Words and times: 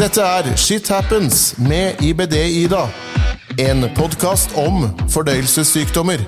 Dette 0.00 0.22
er 0.24 0.46
Shit 0.56 0.86
Happens 0.88 1.58
med 1.60 1.98
IBD-Ida. 2.00 2.86
En 3.60 3.84
podkast 3.92 4.54
om 4.56 4.86
fordøyelsessykdommer. 5.12 6.22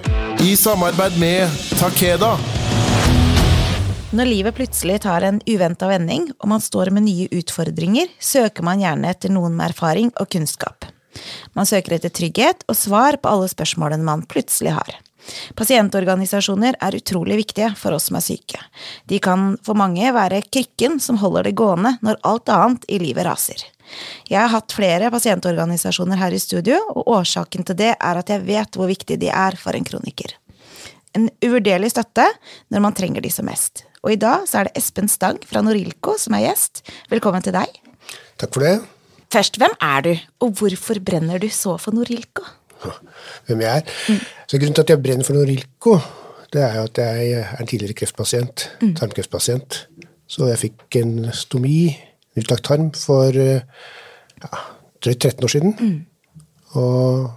I 0.44 0.50
samarbeid 0.60 1.16
med 1.16 1.54
Takeda. 1.80 2.34
Når 4.12 4.28
livet 4.28 4.58
plutselig 4.58 4.98
tar 5.06 5.24
en 5.24 5.40
uventa 5.48 5.88
vending, 5.88 6.28
og 6.44 6.50
man 6.52 6.60
står 6.60 6.92
med 6.92 7.06
nye 7.06 7.30
utfordringer, 7.32 8.12
søker 8.20 8.66
man 8.68 8.84
gjerne 8.84 9.08
etter 9.08 9.32
noen 9.32 9.56
med 9.56 9.70
erfaring 9.70 10.12
og 10.20 10.28
kunnskap. 10.36 10.84
Man 11.56 11.64
søker 11.64 11.96
etter 11.96 12.12
trygghet 12.12 12.68
og 12.68 12.76
svar 12.76 13.16
på 13.16 13.32
alle 13.32 13.48
spørsmålene 13.48 14.04
man 14.04 14.26
plutselig 14.28 14.76
har. 14.76 15.00
Pasientorganisasjoner 15.58 16.76
er 16.82 16.96
utrolig 16.98 17.38
viktige 17.42 17.70
for 17.78 17.94
oss 17.96 18.08
som 18.08 18.18
er 18.18 18.24
syke. 18.24 18.60
De 19.08 19.20
kan 19.22 19.54
for 19.64 19.78
mange 19.78 20.10
være 20.14 20.42
krykken 20.48 20.98
som 21.02 21.20
holder 21.22 21.48
det 21.48 21.56
gående 21.58 21.96
når 22.02 22.20
alt 22.28 22.52
annet 22.52 22.86
i 22.90 22.98
livet 23.02 23.26
raser. 23.28 23.62
Jeg 24.30 24.40
har 24.40 24.52
hatt 24.54 24.72
flere 24.72 25.10
pasientorganisasjoner 25.12 26.20
her 26.20 26.34
i 26.34 26.40
studio, 26.40 26.78
og 26.94 27.10
årsaken 27.18 27.66
til 27.68 27.78
det 27.78 27.92
er 27.94 28.20
at 28.20 28.30
jeg 28.32 28.44
vet 28.46 28.78
hvor 28.78 28.90
viktig 28.90 29.18
de 29.20 29.28
er 29.28 29.58
for 29.60 29.76
en 29.76 29.86
kroniker. 29.86 30.34
En 31.12 31.28
uvurderlig 31.44 31.92
støtte 31.92 32.24
når 32.72 32.86
man 32.86 32.96
trenger 32.96 33.24
de 33.24 33.32
som 33.32 33.46
mest. 33.48 33.84
Og 34.02 34.14
i 34.14 34.20
dag 34.20 34.48
så 34.48 34.62
er 34.62 34.68
det 34.68 34.80
Espen 34.80 35.10
Stang 35.12 35.38
fra 35.46 35.62
Norilco 35.62 36.16
som 36.18 36.34
er 36.38 36.48
gjest. 36.48 36.82
Velkommen 37.12 37.44
til 37.44 37.54
deg. 37.54 37.68
Takk 38.40 38.56
for 38.56 38.64
det. 38.64 38.78
Først, 39.32 39.56
hvem 39.60 39.72
er 39.80 40.02
du, 40.04 40.10
og 40.44 40.58
hvorfor 40.58 40.98
brenner 41.00 41.40
du 41.40 41.48
så 41.52 41.78
for 41.80 41.96
Norilco? 41.96 42.44
Hvem 43.46 43.64
jeg 43.64 43.82
er? 43.82 43.96
Mm. 44.08 44.20
Så 44.48 44.58
Grunnen 44.58 44.76
til 44.78 44.86
at 44.86 44.92
jeg 44.94 45.02
brenner 45.02 45.28
for 45.28 45.38
Norilco, 45.38 45.98
det 46.52 46.62
er 46.62 46.78
jo 46.78 46.86
at 46.88 47.02
jeg 47.02 47.32
er 47.40 47.52
en 47.60 47.68
tidligere 47.68 47.96
kreftpasient. 48.02 48.68
Mm. 48.82 48.94
Tarmkreftpasient. 49.00 49.82
Så 50.28 50.48
jeg 50.48 50.60
fikk 50.60 50.96
en 51.02 51.28
stomi, 51.36 51.92
utlagt 52.38 52.64
tarm, 52.68 52.90
for 52.96 53.36
ja, 53.36 54.50
drøyt 55.04 55.20
13 55.20 55.44
år 55.44 55.52
siden. 55.52 55.76
Mm. 55.80 56.00
Og 56.80 57.30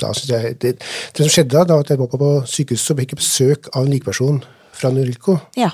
da 0.00 0.12
synes 0.12 0.30
jeg, 0.30 0.56
det, 0.62 0.74
det, 1.16 1.24
som 1.24 1.32
skjedde 1.32 1.56
da, 1.56 1.64
da 1.64 1.78
at 1.80 1.90
jeg 1.90 2.00
var 2.00 2.10
på 2.12 2.32
sykehuset, 2.44 2.86
så 2.90 2.96
fikk 2.98 3.14
jeg 3.14 3.22
besøk 3.22 3.70
av 3.72 3.86
en 3.86 3.92
likeperson 3.92 4.42
fra 4.76 4.90
Norilco. 4.92 5.38
Ja. 5.56 5.70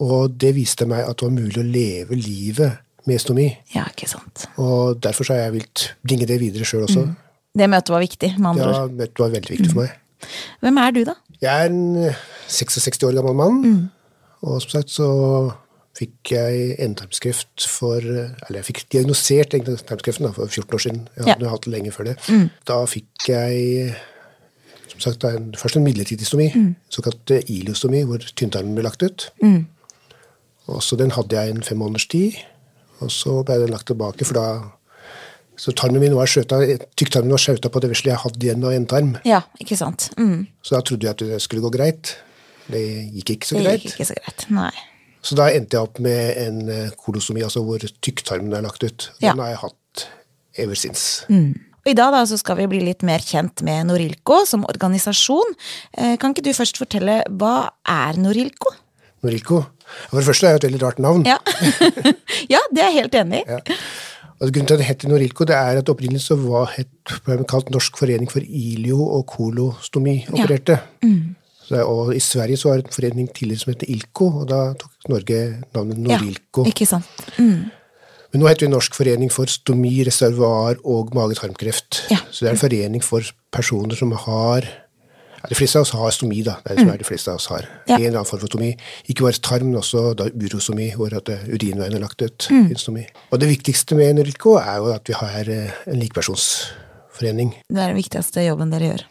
Og 0.00 0.36
det 0.40 0.54
viste 0.56 0.86
meg 0.88 1.02
at 1.06 1.18
det 1.18 1.26
var 1.26 1.34
mulig 1.34 1.58
å 1.58 1.66
leve 1.66 2.18
livet 2.18 2.78
med 3.08 3.22
stomi. 3.22 3.48
Ja, 3.74 3.86
ikke 3.90 4.08
sant. 4.10 4.46
Og 4.62 5.00
derfor 5.02 5.26
så 5.26 5.34
har 5.34 5.48
jeg 5.48 5.56
villet 5.58 5.86
bringe 6.06 6.28
det 6.30 6.38
videre 6.42 6.68
sjøl 6.68 6.86
også. 6.86 7.08
Mm. 7.08 7.16
Det 7.60 7.68
møtet 7.68 7.92
var 7.92 8.00
viktig, 8.00 8.34
med 8.38 8.52
andre 8.54 8.68
ord? 8.68 8.76
Ja, 8.76 9.00
møtet 9.02 9.20
var 9.20 9.32
veldig 9.36 9.56
viktig 9.56 9.72
for 9.74 9.82
meg. 9.82 9.96
Hvem 10.64 10.78
er 10.80 10.94
du, 10.96 11.00
da? 11.08 11.16
Jeg 11.40 11.64
er 11.64 11.72
en 11.72 12.14
66 12.48 13.02
år 13.08 13.16
gammel 13.18 13.36
mann. 13.36 13.58
Mm. 13.64 13.82
Og 14.48 14.62
som 14.64 14.78
sagt 14.78 14.92
så 14.92 15.08
fikk 16.00 16.32
jeg 16.32 16.76
endetarmskreft 16.80 17.66
for 17.68 18.00
Eller 18.00 18.60
jeg 18.60 18.68
fikk 18.70 18.84
diagnosert 18.94 19.56
endetarmskreften 19.58 20.32
for 20.36 20.48
14 20.48 20.76
år 20.76 20.84
siden. 20.86 21.02
Jeg 21.16 21.26
hadde 21.28 21.44
ja. 21.44 21.52
hatt 21.52 21.66
det 21.66 21.74
lenge 21.74 21.92
før 21.92 22.08
det. 22.12 22.16
Mm. 22.30 22.46
Da 22.68 22.78
fikk 22.88 23.28
jeg 23.28 23.92
som 24.90 25.00
sagt, 25.00 25.24
en, 25.24 25.52
først 25.56 25.78
en 25.78 25.84
midlertidig 25.86 26.26
stomi, 26.26 26.50
mm. 26.54 26.72
såkalt 26.92 27.30
iliostomi, 27.46 28.02
hvor 28.08 28.24
tynntarmen 28.36 28.74
ble 28.76 28.84
lagt 28.84 29.04
ut. 29.06 29.30
Mm. 29.42 29.62
Og 30.70 30.82
så 30.82 30.96
Den 30.96 31.14
hadde 31.14 31.36
jeg 31.36 31.50
en 31.54 31.62
fem 31.62 31.78
måneders 31.78 32.06
tid, 32.06 32.36
og 33.00 33.10
så 33.10 33.40
ble 33.46 33.60
den 33.62 33.72
lagt 33.72 33.86
tilbake, 33.86 34.26
for 34.28 34.36
da 34.36 34.46
så 35.60 35.74
tarmen 35.76 36.00
min 36.00 36.16
var 36.16 36.30
skjøta, 36.30 36.62
tykktarmen 36.96 37.34
var 37.34 37.42
skjøta 37.42 37.68
på 37.72 37.82
det 37.84 37.90
vesle 37.92 38.14
jeg 38.14 38.22
hadde 38.22 38.46
igjen 38.46 38.64
av 38.64 38.72
endetarm. 38.72 39.10
Ja, 39.28 39.42
ikke 39.60 39.76
sant. 39.76 40.08
Mm. 40.16 40.46
Så 40.64 40.76
da 40.76 40.80
trodde 40.88 41.08
jeg 41.08 41.16
at 41.18 41.24
det 41.24 41.40
skulle 41.44 41.64
gå 41.66 41.72
greit. 41.74 42.14
Det 42.70 42.80
gikk 43.18 43.34
ikke 43.36 43.50
så 43.50 43.58
det 43.58 43.66
greit. 43.66 43.84
Gikk 43.84 43.98
ikke 43.98 44.08
så 44.08 44.16
greit, 44.16 44.46
nei. 44.56 44.72
Så 45.20 45.36
da 45.36 45.50
endte 45.52 45.76
jeg 45.76 45.84
opp 45.84 45.98
med 46.00 46.38
en 46.40 46.60
kolosomi, 46.64 46.94
kolostomi, 47.04 47.42
altså 47.44 47.60
hvor 47.66 47.82
tykktarmen 48.00 48.54
er 48.56 48.64
lagt 48.64 48.86
ut. 48.86 49.10
Den 49.20 49.28
ja. 49.28 49.34
har 49.36 49.52
jeg 49.52 49.60
hatt 49.66 50.06
ever 50.64 50.78
since. 50.78 51.26
Mm. 51.28 51.52
Og 51.80 51.90
I 51.92 51.96
dag 51.96 52.12
da, 52.12 52.22
så 52.28 52.36
skal 52.40 52.58
vi 52.60 52.68
bli 52.70 52.80
litt 52.84 53.04
mer 53.06 53.20
kjent 53.24 53.60
med 53.66 53.88
Norilco 53.88 54.42
som 54.48 54.64
organisasjon. 54.68 55.56
Eh, 55.96 56.14
kan 56.20 56.32
ikke 56.32 56.44
du 56.48 56.52
først 56.56 56.80
fortelle 56.80 57.20
hva 57.40 57.70
er 57.88 58.20
Norilco? 58.20 58.72
Norilco? 59.24 59.62
For 60.08 60.20
det 60.20 60.26
første 60.28 60.48
er 60.48 60.56
det 60.56 60.60
et 60.60 60.68
veldig 60.70 60.82
rart 60.84 61.00
navn. 61.02 61.24
Ja, 61.28 61.38
ja 62.54 62.60
det 62.70 62.84
er 62.84 62.92
jeg 62.92 62.98
helt 63.02 63.20
enig 63.20 63.42
i. 63.42 63.58
Ja. 63.58 63.80
Og 64.40 64.48
grunnen 64.48 64.68
til 64.70 64.76
at 64.78 64.80
det 64.80 64.88
heter 64.88 65.10
Norilco, 65.10 65.44
det 65.44 65.56
er 65.56 65.78
at 65.82 65.90
opprinnelig 65.92 66.22
så 66.24 66.36
var 66.40 66.72
det 66.76 67.48
kalt 67.50 67.68
Norsk 67.74 67.98
forening 68.00 68.30
for 68.30 68.40
ilio- 68.40 69.10
og 69.18 69.26
kolostomi 69.28 70.22
opererte. 70.32 70.78
Ja. 71.02 71.08
Mm. 71.08 71.36
Og 71.84 72.14
I 72.16 72.22
Sverige 72.24 72.56
så 72.56 72.68
var 72.70 72.80
det 72.80 72.88
en 72.88 72.94
forening 72.96 73.28
tidligere 73.30 73.60
som 73.60 73.72
het 73.74 73.84
ILCO, 73.86 74.26
og 74.40 74.48
da 74.50 74.62
tok 74.80 75.10
Norge 75.12 75.36
navnet 75.76 76.00
Norilco. 76.02 76.64
Ja, 76.64 76.72
ikke 76.72 76.88
sant. 76.88 77.28
Mm. 77.36 77.68
Men 78.32 78.42
nå 78.42 78.48
heter 78.48 78.66
vi 78.66 78.70
Norsk 78.72 78.96
forening 78.96 79.30
for 79.30 79.50
stomi, 79.50 79.92
reservoar 80.06 80.80
og 80.88 81.12
mage-tarmkreft. 81.14 82.06
Ja. 82.10 82.18
Så 82.30 82.44
det 82.44 82.50
er 82.50 82.56
en 82.56 82.64
forening 82.64 83.04
for 83.04 83.26
personer 83.52 83.98
som 83.98 84.12
har 84.24 84.66
De 85.48 85.56
fleste 85.56 85.78
av 85.78 85.86
oss 85.86 85.92
har 85.96 86.10
stomi. 86.12 86.42
da, 86.44 86.58
det 86.64 86.72
er 86.72 86.76
det 86.76 86.84
som 86.84 86.92
er 86.92 87.00
de 87.00 87.06
fleste 87.08 87.32
av 87.32 87.38
oss 87.40 87.46
har. 87.52 87.68
Ja. 87.88 87.96
En 87.96 88.02
eller 88.02 88.18
annen 88.20 88.28
form 88.28 88.42
for 88.42 88.52
stomi. 88.52 88.70
Ikke 89.08 89.24
bare 89.24 89.40
tarm, 89.40 89.70
men 89.70 89.78
også 89.80 90.02
da 90.18 90.28
urostomi, 90.28 90.90
hvor 90.96 91.14
at 91.16 91.30
eh, 91.32 91.46
urinveien 91.48 91.96
er 91.96 92.02
lagt 92.02 92.20
ut. 92.22 92.48
Mm. 92.50 92.74
Og 93.30 93.40
det 93.40 93.48
viktigste 93.48 93.96
med 93.96 94.20
NRK 94.20 94.46
er 94.60 94.76
jo 94.82 94.90
at 94.92 95.08
vi 95.08 95.16
har 95.16 95.54
eh, 95.54 95.78
en 95.86 96.02
likepersonsforening. 96.02 97.54
Det 97.68 97.80
er 97.80 97.94
den 97.94 98.02
viktigste 98.02 98.44
jobben 98.44 98.74
dere 98.74 98.92
gjør? 98.92 99.06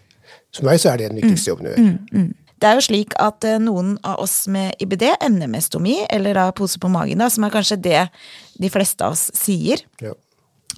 For 0.56 0.70
meg 0.70 0.82
så 0.82 0.94
er 0.94 1.02
det 1.02 1.10
den 1.14 1.22
viktigste 1.24 1.50
mm. 1.50 1.52
jobben 1.54 1.66
vi 1.66 1.74
gjør. 1.74 1.90
Mm. 1.90 2.24
Mm. 2.30 2.50
Det 2.60 2.68
er 2.68 2.76
jo 2.76 2.84
slik 2.84 3.14
at 3.24 3.46
eh, 3.48 3.60
noen 3.64 3.94
av 4.04 4.22
oss 4.24 4.42
med 4.52 4.76
IBD 4.84 5.06
ender 5.16 5.50
med 5.52 5.64
stomi, 5.64 6.02
eller 6.12 6.36
da 6.36 6.50
pose 6.56 6.82
på 6.82 6.92
magen, 6.92 7.22
da, 7.24 7.30
som 7.32 7.46
er 7.48 7.54
kanskje 7.54 7.80
det 7.80 8.02
de 8.60 8.72
fleste 8.74 9.06
av 9.06 9.16
oss 9.16 9.30
sier. 9.38 9.86
Ja. 10.04 10.14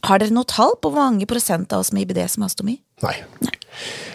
Har 0.05 0.21
dere 0.21 0.33
noe 0.33 0.47
tall 0.49 0.75
på 0.81 0.89
hvor 0.89 1.03
mange 1.03 1.27
prosent 1.29 1.73
av 1.73 1.83
oss 1.83 1.91
med 1.93 2.05
IBD 2.05 2.23
som 2.31 2.45
har 2.45 2.53
stomi? 2.53 2.79
Nei. 3.05 3.17
Nei. 3.45 3.57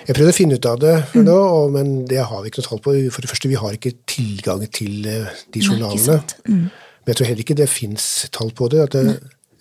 Jeg 0.07 0.15
prøvde 0.15 0.31
å 0.31 0.37
finne 0.37 0.57
ut 0.59 0.67
av 0.71 0.77
det, 0.79 0.95
mm. 1.17 1.23
nå, 1.27 1.39
men 1.75 1.95
det 2.07 2.21
har 2.23 2.43
vi 2.43 2.51
ikke 2.51 2.63
noe 2.63 2.69
tall 2.69 2.83
på. 2.85 2.93
For 3.11 3.25
det 3.25 3.31
første, 3.33 3.51
vi 3.51 3.59
har 3.59 3.75
ikke 3.75 3.97
tilgang 4.07 4.63
til 4.71 5.09
eh, 5.11 5.33
de 5.55 5.63
journalene. 5.65 6.21
Mm. 6.47 6.69
Men 6.71 7.13
jeg 7.13 7.19
tror 7.19 7.31
heller 7.31 7.47
ikke 7.47 7.59
det 7.59 7.67
fins 7.71 8.07
tall 8.35 8.53
på 8.55 8.69
det. 8.71 8.85
det 8.95 9.07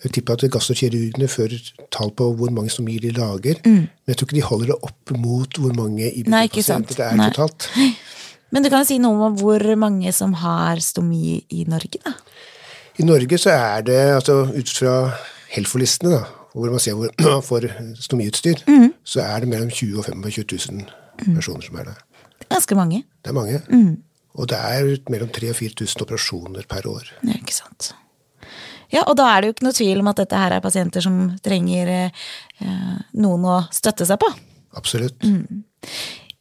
jeg 0.04 0.12
tipper 0.12 0.36
at 0.36 0.44
gastrokirurgene 0.52 1.26
fører 1.30 1.70
tall 1.94 2.12
på 2.14 2.28
hvor 2.38 2.52
mange 2.54 2.70
stomier 2.70 3.02
de 3.02 3.10
lager. 3.16 3.58
Mm. 3.64 3.88
Men 3.88 4.12
jeg 4.12 4.20
tror 4.20 4.28
ikke 4.28 4.38
de 4.38 4.44
holder 4.46 4.72
det 4.72 4.78
opp 4.90 5.14
mot 5.18 5.60
hvor 5.62 5.74
mange 5.74 6.10
IBD-pasienter 6.12 7.00
det 7.00 7.06
er 7.08 7.18
Nei. 7.18 7.30
totalt. 7.32 7.70
Men 8.54 8.62
du 8.62 8.70
kan 8.70 8.86
si 8.86 9.00
noe 9.02 9.30
om 9.30 9.38
hvor 9.40 9.62
mange 9.80 10.12
som 10.14 10.36
har 10.38 10.78
stomi 10.84 11.40
i 11.50 11.64
Norge, 11.66 11.98
da? 12.04 12.14
I 12.96 13.04
Norge 13.04 13.36
så 13.40 13.50
er 13.52 13.82
det, 13.84 13.98
altså 14.14 14.44
ut 14.54 14.70
fra 14.72 14.92
Helfo-listene, 15.52 16.14
da, 16.14 16.45
hvor 16.56 16.72
man 16.72 16.82
ser 16.82 16.96
hvor 16.98 17.12
man 17.36 17.44
får 17.44 17.68
stomiutstyr, 18.00 18.64
mm. 18.68 18.88
så 19.04 19.22
er 19.26 19.44
det 19.44 19.52
mellom 19.52 19.70
20 19.70 19.98
og 20.00 20.08
25 20.08 20.44
000 20.70 20.82
mm. 20.82 21.34
personer 21.34 21.68
som 21.68 21.78
er 21.80 21.90
der. 21.90 22.02
Det 22.36 22.48
er 22.48 22.54
ganske 22.54 22.78
mange. 22.78 23.04
Det 23.24 23.32
er 23.32 23.36
mange. 23.36 23.60
Mm. 23.68 23.94
Og 24.36 24.48
det 24.48 24.58
er 24.58 24.90
mellom 25.12 25.28
3000 25.32 25.50
og 25.50 25.56
4000 25.56 26.02
operasjoner 26.04 26.68
per 26.68 26.88
år. 26.90 27.12
Ja, 27.24 27.36
ikke 27.36 27.56
sant. 27.56 27.94
Ja, 28.92 29.02
og 29.02 29.16
da 29.18 29.26
er 29.32 29.40
det 29.40 29.48
jo 29.48 29.54
ikke 29.56 29.66
noe 29.66 29.76
tvil 29.76 30.02
om 30.02 30.10
at 30.12 30.20
dette 30.20 30.38
her 30.38 30.54
er 30.54 30.62
pasienter 30.62 31.02
som 31.02 31.16
trenger 31.42 31.90
eh, 31.96 32.98
noen 33.18 33.48
å 33.48 33.56
støtte 33.74 34.06
seg 34.06 34.20
på. 34.22 34.28
Absolutt. 34.78 35.24
Mm. 35.24 35.64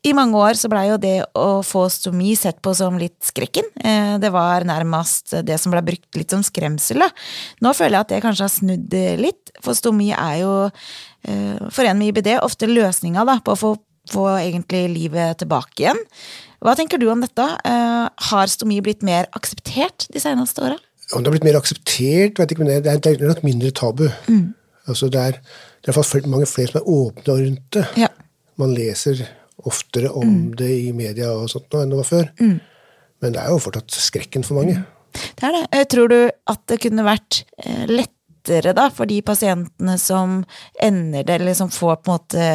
I 0.06 0.14
mange 0.14 0.38
år 0.38 0.58
så 0.60 0.70
blei 0.70 0.86
jo 0.92 1.00
det 1.02 1.16
å 1.38 1.64
få 1.66 1.88
stomi 1.90 2.36
sett 2.38 2.60
på 2.64 2.76
som 2.78 2.98
litt 3.02 3.18
skrekken. 3.26 3.66
Eh, 3.82 4.16
det 4.22 4.30
var 4.34 4.66
nærmest 4.68 5.34
det 5.48 5.58
som 5.62 5.74
blei 5.74 5.82
brukt 5.86 6.20
litt 6.20 6.34
som 6.34 6.44
skremsel. 6.46 7.02
Da. 7.02 7.10
Nå 7.66 7.74
føler 7.74 7.98
jeg 7.98 8.06
at 8.06 8.12
det 8.14 8.22
kanskje 8.26 8.46
har 8.46 8.54
snudd 8.54 8.98
litt, 9.22 9.54
for 9.66 9.78
stomi 9.78 10.12
er 10.14 10.42
jo 10.44 10.54
eh, 10.68 11.70
for 11.74 11.88
en 11.88 11.98
med 11.98 12.12
IBD 12.12 12.36
ofte 12.38 12.70
løsninga 12.70 13.26
på 13.46 13.56
å 13.56 13.60
få, 13.60 13.72
få, 14.12 14.28
egentlig 14.38 14.84
livet 14.94 15.40
tilbake 15.42 15.88
igjen. 15.88 16.02
Hva 16.62 16.76
tenker 16.78 17.02
du 17.02 17.08
om 17.10 17.24
dette? 17.24 17.48
Eh, 17.66 18.04
har 18.30 18.52
stomi 18.52 18.78
blitt 18.86 19.02
mer 19.06 19.30
akseptert 19.38 20.06
de 20.14 20.22
seneste 20.22 20.62
åra? 20.66 20.78
Om 21.14 21.24
det 21.24 21.30
har 21.30 21.38
blitt 21.38 21.48
mer 21.48 21.58
akseptert, 21.58 22.38
vet 22.38 22.46
jeg 22.46 22.54
ikke, 22.54 22.62
men 22.62 22.70
det 22.70 22.94
er, 22.94 23.02
det 23.02 23.16
er 23.16 23.34
nok 23.34 23.42
mindre 23.46 23.74
tabu. 23.74 24.06
Mm. 24.30 24.54
Altså 24.90 25.10
det 25.10 25.22
er, 25.22 25.42
det 25.82 25.94
er 25.94 26.30
mange 26.30 26.50
flere 26.50 26.70
som 26.70 26.80
er 26.82 26.94
åpne 26.94 27.40
rundt 27.42 27.66
det. 27.74 27.88
Ja. 28.06 28.12
Man 28.62 28.74
leser 28.74 29.26
oftere 29.66 30.12
om 30.14 30.28
mm. 30.28 30.50
det 30.60 30.72
i 30.72 30.92
media 30.96 31.32
og 31.34 31.50
sånt 31.52 31.72
nå 31.74 31.84
enn 31.84 31.94
det 31.94 32.02
var 32.02 32.10
før. 32.10 32.28
Mm. 32.40 32.58
Men 33.24 33.36
det 33.36 33.42
er 33.42 33.54
jo 33.54 33.64
fortsatt 33.64 33.96
skrekken 33.98 34.46
for 34.46 34.60
mange. 34.60 34.82
Det 35.16 35.48
er 35.48 35.56
det. 35.56 35.86
Tror 35.92 36.12
du 36.12 36.20
at 36.28 36.62
det 36.70 36.82
kunne 36.84 37.06
vært 37.08 37.42
eh, 37.64 37.86
lettere 37.90 38.76
da, 38.78 38.90
for 38.94 39.10
de 39.10 39.22
pasientene 39.26 39.96
som 40.02 40.42
ender 40.84 41.26
det, 41.26 41.40
eller 41.40 41.56
som 41.58 41.72
får 41.74 42.02
på 42.04 42.12
en 42.12 42.18
måte 42.18 42.50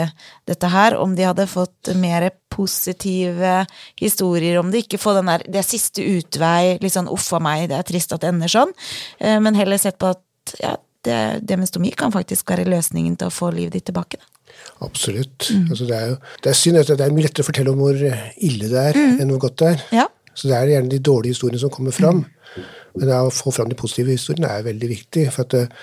dette 0.48 0.70
her, 0.70 0.96
om 1.00 1.16
de 1.16 1.26
hadde 1.26 1.48
fått 1.50 1.92
mer 1.98 2.28
positive 2.52 3.64
historier 3.98 4.60
om 4.60 4.70
det? 4.70 4.84
Ikke 4.84 5.00
få 5.02 5.16
den 5.18 5.32
der 5.32 5.42
'det 5.46 5.62
er 5.62 5.66
siste 5.66 6.04
utvei', 6.04 6.78
litt 6.80 6.94
sånn 6.94 7.10
'uff 7.10 7.32
a 7.32 7.40
meg, 7.40 7.68
det 7.70 7.78
er 7.78 7.88
trist 7.88 8.12
at 8.12 8.20
det 8.20 8.28
ender 8.28 8.48
sånn', 8.48 8.74
eh, 9.20 9.40
men 9.40 9.54
heller 9.54 9.78
sett 9.78 9.98
på 9.98 10.12
at 10.14 10.22
ja, 10.60 10.76
det, 11.02 11.40
det 11.42 11.56
med 11.56 11.68
stomi 11.68 11.90
kan 11.90 12.12
faktisk 12.12 12.50
være 12.50 12.68
løsningen 12.68 13.16
til 13.16 13.28
å 13.28 13.34
få 13.34 13.50
livet 13.50 13.72
ditt 13.72 13.86
tilbake. 13.88 14.18
da. 14.20 14.39
Absolutt. 14.86 15.50
Mm. 15.52 15.66
Altså 15.68 15.86
det, 15.88 15.96
er 15.96 16.12
jo, 16.12 16.16
det 16.44 16.50
er 16.50 16.58
synd 16.58 16.80
at 16.80 16.92
det 16.92 17.04
er 17.04 17.14
mye 17.14 17.26
lettere 17.26 17.44
å 17.44 17.50
fortelle 17.50 17.74
om 17.74 17.82
hvor 17.82 18.00
ille 18.00 18.70
det 18.72 18.84
er, 18.90 18.98
mm. 18.98 19.16
enn 19.20 19.32
hvor 19.34 19.44
godt 19.46 19.58
det 19.62 19.70
er. 19.74 19.86
Ja. 20.00 20.06
Så 20.34 20.48
det 20.48 20.56
er 20.56 20.74
gjerne 20.74 20.92
de 20.92 21.00
dårlige 21.04 21.36
historiene 21.36 21.60
som 21.60 21.72
kommer 21.74 21.94
fram. 21.94 22.22
Mm. 22.24 22.68
Men 23.00 23.12
å 23.18 23.32
få 23.34 23.52
fram 23.54 23.70
de 23.70 23.78
positive 23.78 24.14
historiene 24.14 24.50
er 24.50 24.66
veldig 24.66 24.90
viktig. 24.90 25.26
for 25.34 25.46
at 25.46 25.58
eh, 25.58 25.74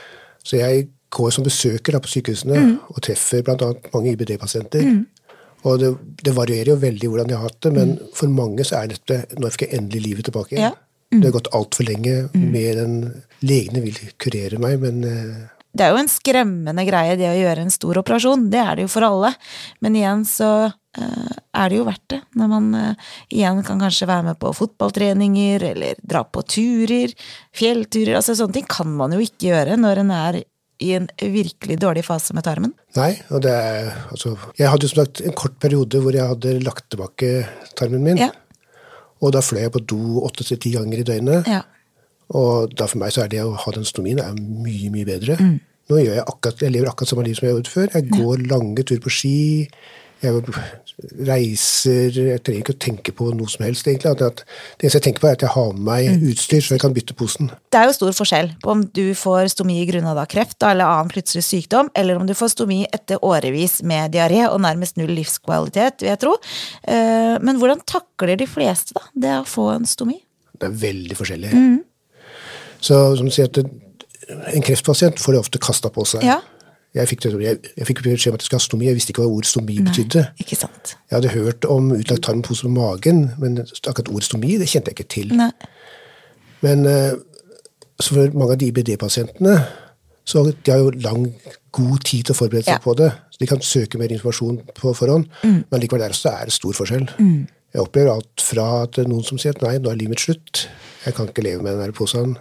Så 0.43 0.59
jeg 0.59 0.87
går 1.13 1.31
som 1.31 1.45
besøker 1.45 1.95
da, 1.95 2.01
på 2.03 2.11
sykehusene 2.11 2.63
og 2.91 3.03
treffer 3.05 3.43
bl.a. 3.45 3.69
mange 3.93 4.11
IBD-pasienter. 4.11 4.89
Og 5.67 5.79
det, 5.81 5.91
det, 6.23 6.33
varierer 6.35 6.73
jo 6.73 6.81
veldig 6.81 7.09
hvordan 7.09 7.29
de 7.29 7.37
har 7.37 7.47
hatt 7.47 7.61
det, 7.65 7.71
men 7.75 7.95
for 8.15 8.31
mange 8.31 8.65
så 8.67 8.81
er 8.81 8.91
dette 8.91 9.39
Nå 9.39 9.49
fikk 9.51 9.65
jeg 9.65 9.79
endelig 9.79 10.03
livet 10.03 10.27
tilbake 10.29 10.55
igjen. 10.55 10.75
Ja. 10.75 10.83
Det 11.07 11.23
har 11.23 11.37
gått 11.37 11.53
altfor 11.55 11.87
lenge, 11.87 12.15
mer 12.35 12.81
enn 12.83 12.97
legene 13.47 13.79
vil 13.85 13.95
kurere 14.19 14.59
meg, 14.59 14.81
men 14.83 15.05
eh, 15.07 15.45
Det 15.77 15.85
er 15.85 15.93
jo 15.93 16.01
en 16.01 16.09
skremmende 16.11 16.85
greie, 16.87 17.15
det 17.19 17.29
å 17.29 17.37
gjøre 17.37 17.65
en 17.65 17.73
stor 17.73 18.01
operasjon. 18.01 18.49
Det 18.53 18.59
er 18.63 18.75
det 18.77 18.87
jo 18.87 18.91
for 18.91 19.05
alle. 19.07 19.31
Men 19.85 19.97
igjen 19.99 20.25
så 20.27 20.51
eh, 20.65 21.31
er 21.53 21.69
det 21.69 21.79
jo 21.79 21.87
verdt 21.87 22.05
det. 22.15 22.21
Når 22.39 22.51
man 22.51 22.67
eh, 22.79 23.07
igjen 23.37 23.63
kan 23.67 23.81
kanskje 23.81 24.09
være 24.09 24.31
med 24.31 24.41
på 24.41 24.53
fotballtreninger, 24.57 25.69
eller 25.71 26.01
dra 26.01 26.23
på 26.25 26.43
turer, 26.49 27.13
fjellturer. 27.57 28.17
Altså 28.19 28.37
sånne 28.37 28.59
ting 28.59 28.69
kan 28.69 28.89
man 28.99 29.13
jo 29.15 29.21
ikke 29.23 29.51
gjøre 29.51 29.77
når 29.79 30.03
en 30.03 30.15
er 30.17 30.41
i 30.77 30.91
en 30.93 31.07
virkelig 31.17 31.79
dårlig 31.81 32.03
fase 32.05 32.35
med 32.37 32.45
tarmen. 32.45 32.73
Nei, 32.97 33.15
og 33.33 33.41
det 33.45 33.53
er 33.53 33.87
altså 34.11 34.35
Jeg 34.59 34.69
hadde 34.69 34.85
jo 34.85 34.91
som 34.91 34.99
sagt 35.01 35.23
en 35.25 35.33
kort 35.37 35.55
periode 35.61 36.01
hvor 36.03 36.13
jeg 36.13 36.29
hadde 36.29 36.59
lagt 36.65 36.85
tilbake 36.93 37.31
tarmen 37.77 38.05
min. 38.05 38.21
Ja. 38.21 38.29
Og 39.25 39.33
da 39.33 39.41
fløy 39.41 39.63
jeg 39.63 39.73
på 39.73 39.81
do 39.89 40.21
åtte 40.27 40.45
til 40.45 40.59
ti 40.61 40.75
ganger 40.75 41.01
i 41.01 41.07
døgnet. 41.07 41.49
Ja. 41.49 41.63
Og 42.37 42.73
da 42.75 42.87
for 42.89 42.99
meg 43.01 43.13
så 43.15 43.23
er 43.23 43.31
det 43.31 43.43
å 43.45 43.55
ha 43.55 43.73
den 43.73 43.87
stomien 43.87 44.19
er 44.21 44.35
mye, 44.35 44.91
mye 44.93 45.07
bedre. 45.07 45.37
Mm. 45.39 45.57
Nå 45.89 46.01
gjør 46.03 46.17
jeg 46.19 46.25
akkurat, 46.27 46.61
jeg 46.61 46.73
lever 46.75 46.89
akkurat 46.91 47.09
samme 47.13 47.23
liv 47.27 47.35
som 47.37 47.47
jeg 47.47 47.55
gjorde 47.55 47.71
før. 47.71 47.93
Jeg 47.93 48.09
går 48.11 48.47
lange 48.51 48.83
turer 48.83 48.99
på 49.05 49.13
ski. 49.13 49.35
Jeg 50.17 50.33
reiser 51.27 52.15
Jeg 52.15 52.41
trenger 52.41 52.63
ikke 52.63 52.73
å 52.73 52.79
tenke 52.81 53.13
på 53.13 53.27
noe 53.37 53.49
som 53.51 53.65
helst, 53.67 53.85
egentlig. 53.85 54.09
At, 54.15 54.21
at 54.25 54.41
det 54.79 54.87
eneste 54.87 54.97
jeg 54.97 55.05
tenker 55.05 55.21
på, 55.23 55.29
er 55.29 55.37
at 55.37 55.45
jeg 55.45 55.53
har 55.53 55.71
med 55.75 55.83
meg 55.85 56.07
Mm. 56.07 56.23
utstyr, 56.31 56.61
så 56.65 56.73
jeg 56.73 56.81
kan 56.81 56.93
bytte 56.95 57.13
posen. 57.17 57.51
Det 57.71 57.77
er 57.79 57.85
jo 57.85 57.93
stor 57.93 58.15
forskjell 58.17 58.49
på 58.63 58.71
om 58.73 58.81
du 58.97 59.13
får 59.13 59.51
stomi 59.53 59.77
grunnet 59.85 60.17
av 60.17 60.25
kreft 60.31 60.63
eller 60.65 60.89
annen 60.89 61.11
plutselig 61.13 61.43
sykdom, 61.45 61.91
eller 61.95 62.17
om 62.17 62.25
du 62.25 62.33
får 62.33 62.49
stomi 62.55 62.79
etter 62.91 63.21
årevis 63.21 63.83
med 63.83 64.11
diaré 64.15 64.47
og 64.49 64.59
nærmest 64.65 64.97
null 64.97 65.13
livskvalitet, 65.13 66.01
vil 66.01 66.09
jeg 66.09 66.19
tro. 66.25 66.35
Eh, 66.87 67.37
Men 67.39 67.59
hvordan 67.61 67.85
takler 67.85 68.35
de 68.37 68.47
fleste 68.49 68.93
da, 68.97 69.01
det 69.13 69.35
å 69.37 69.45
få 69.45 69.69
en 69.75 69.85
stomi? 69.85 70.17
Det 70.57 70.65
er 70.65 70.79
veldig 70.81 71.15
forskjellig. 71.15 71.53
Mm. 71.53 71.83
Så 72.81 73.17
som 73.17 73.25
du 73.27 73.31
sier, 73.31 73.45
at 73.45 73.53
det, 73.53 73.69
en 74.29 74.61
kreftpasient 74.65 75.19
får 75.23 75.33
det 75.37 75.39
ofte 75.39 75.59
kasta 75.63 75.89
på 75.93 76.05
seg. 76.05 76.23
Ja. 76.27 76.39
Jeg 76.97 77.07
fikk, 77.11 77.25
jeg, 77.29 77.59
jeg 77.77 77.85
fikk 77.85 77.99
beskjed 78.03 78.31
om 78.31 78.37
at 78.37 78.41
jeg 78.41 78.47
skulle 78.47 78.61
ha 78.61 78.65
stomi. 78.65 78.85
Jeg 78.87 78.97
visste 78.97 79.11
ikke 79.13 79.21
hva 79.25 79.29
ordet 79.35 79.49
stomi 79.51 79.75
betydde. 79.85 80.23
Ikke 80.41 80.55
sant? 80.57 80.95
Jeg 81.11 81.15
hadde 81.19 81.33
hørt 81.35 81.65
om 81.69 81.91
utlagt 81.93 82.23
tarmpose 82.25 82.65
på 82.65 82.71
magen, 82.73 83.19
men 83.37 83.59
akkurat 83.61 84.09
ordet 84.09 84.23
stomi 84.29 84.55
det 84.57 84.69
kjente 84.71 84.89
jeg 84.93 84.97
ikke 84.97 85.09
til. 85.13 85.35
Nei. 85.37 85.51
Men 86.65 86.85
eh, 86.89 87.11
så 88.01 88.15
for 88.15 88.33
mange 88.39 88.55
av 88.55 88.61
de 88.63 88.71
IBD-pasientene 88.71 89.59
så 90.27 90.41
de 90.51 90.71
har 90.73 90.81
jo 90.81 90.89
lang, 91.05 91.27
god 91.71 92.01
tid 92.03 92.25
til 92.27 92.33
å 92.33 92.39
forberede 92.39 92.65
seg 92.67 92.79
Ja. 92.79 92.83
på 92.83 92.95
det. 92.99 93.11
Så 93.31 93.39
de 93.39 93.47
kan 93.47 93.61
søke 93.63 93.99
mer 94.01 94.11
informasjon 94.11 94.57
på 94.75 94.91
forhånd. 94.97 95.29
Men 95.43 95.79
likevel 95.79 96.01
der 96.03 96.11
også 96.15 96.33
er 96.33 96.49
det 96.49 96.55
stor 96.57 96.73
forskjell. 96.75 97.05
Jeg 97.75 97.83
opplever 97.83 98.13
alt 98.13 98.43
fra 98.43 98.67
at 98.85 98.99
noen 99.05 99.25
som 99.27 99.39
sier 99.41 99.55
at 99.55 99.63
nei, 99.65 99.75
nå 99.81 99.91
er 99.91 99.99
livet 99.99 100.15
mitt 100.15 100.23
slutt, 100.23 100.63
jeg 101.03 101.15
kan 101.17 101.29
ikke 101.29 101.43
leve 101.45 101.63
med 101.63 101.75
den 101.75 101.83
der 101.85 101.95
posen, 101.95 102.35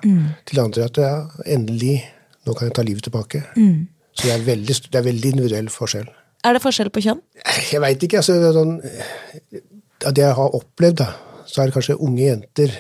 til 0.49 0.61
andre 0.62 0.87
at 0.87 1.00
ja, 1.02 1.14
endelig, 1.56 1.99
nå 2.46 2.55
kan 2.56 2.70
jeg 2.70 2.76
ta 2.78 2.84
livet 2.87 3.06
tilbake. 3.06 3.43
Så 4.17 4.28
det 4.28 4.32
er, 4.32 4.44
veldig, 4.46 4.76
det 4.87 4.99
er 5.00 5.05
veldig 5.05 5.32
individuell 5.34 5.69
forskjell. 5.73 6.06
Er 6.46 6.56
det 6.56 6.62
forskjell 6.64 6.90
på 6.94 7.02
kjønn? 7.05 7.20
Jeg 7.73 7.82
veit 7.82 8.02
ikke. 8.06 8.23
altså, 8.23 8.37
det 8.40 8.52
sånn, 8.56 8.76
Av 10.06 10.14
det 10.17 10.25
jeg 10.25 10.37
har 10.38 10.56
opplevd, 10.56 11.00
da, 11.02 11.08
så 11.49 11.62
er 11.62 11.69
det 11.69 11.76
kanskje 11.76 11.99
unge 12.06 12.22
jenter 12.22 12.76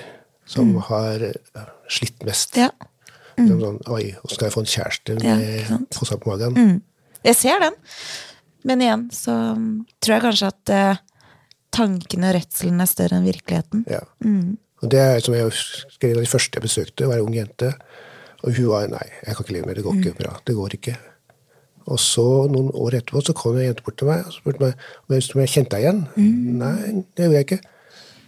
som 0.46 0.76
har 0.88 1.24
eh, 1.26 1.66
slitt 1.92 2.22
mest. 2.26 2.56
Ja. 2.60 2.70
Mm. 3.36 3.48
Sånn, 3.50 3.80
Oi, 3.92 4.04
hvordan 4.14 4.36
skal 4.36 4.46
jeg 4.46 4.54
få 4.54 4.62
en 4.62 4.70
kjæreste 4.70 5.16
med 5.18 5.42
ja, 5.58 5.80
posa 5.92 6.18
på 6.20 6.30
magen? 6.30 6.78
Jeg 7.26 7.38
ser 7.38 7.60
den. 7.64 7.76
Men 8.66 8.82
igjen 8.82 9.04
så 9.14 9.34
tror 10.02 10.16
jeg 10.16 10.24
kanskje 10.24 10.50
at 10.54 10.74
eh, 10.74 11.02
tankene 11.76 12.30
og 12.30 12.38
redselen 12.38 12.82
er 12.82 12.90
større 12.90 13.18
enn 13.18 13.28
virkeligheten. 13.28 13.84
Ja. 13.90 14.02
Og 14.82 14.92
det 14.92 15.00
er 15.00 15.20
som 15.24 15.34
jeg 15.36 15.48
En 15.48 16.16
av 16.16 16.22
de 16.22 16.30
første 16.30 16.58
jeg 16.58 16.64
besøkte, 16.64 17.08
var 17.08 17.18
ei 17.18 17.24
ung 17.24 17.36
jente. 17.36 17.72
Og 18.44 18.56
hun 18.56 18.68
var 18.70 18.88
nei, 18.92 19.06
jeg 19.24 19.36
kan 19.36 19.44
ikke 19.44 19.54
leve 19.56 19.66
med 19.66 19.76
det, 19.76 19.82
det 19.82 19.86
går 19.86 20.00
ikke 20.02 20.18
bra. 20.22 20.32
Det 20.46 20.56
går 20.56 20.76
ikke. 20.76 20.96
Og 21.86 22.00
så, 22.02 22.26
noen 22.50 22.68
år 22.74 22.98
etterpå, 22.98 23.22
så 23.22 23.34
kom 23.36 23.56
en 23.56 23.68
jente 23.68 23.84
bort 23.86 23.96
til 23.98 24.10
meg 24.10 24.26
og 24.26 24.34
spurte 24.34 24.62
meg 24.62 24.86
om 25.06 25.16
jeg, 25.16 25.50
kjente 25.54 25.76
deg 25.76 25.84
igjen. 25.84 26.00
Nei, 26.60 27.02
det 27.16 27.26
gjorde 27.26 27.40
jeg 27.40 27.48
ikke. 27.48 27.60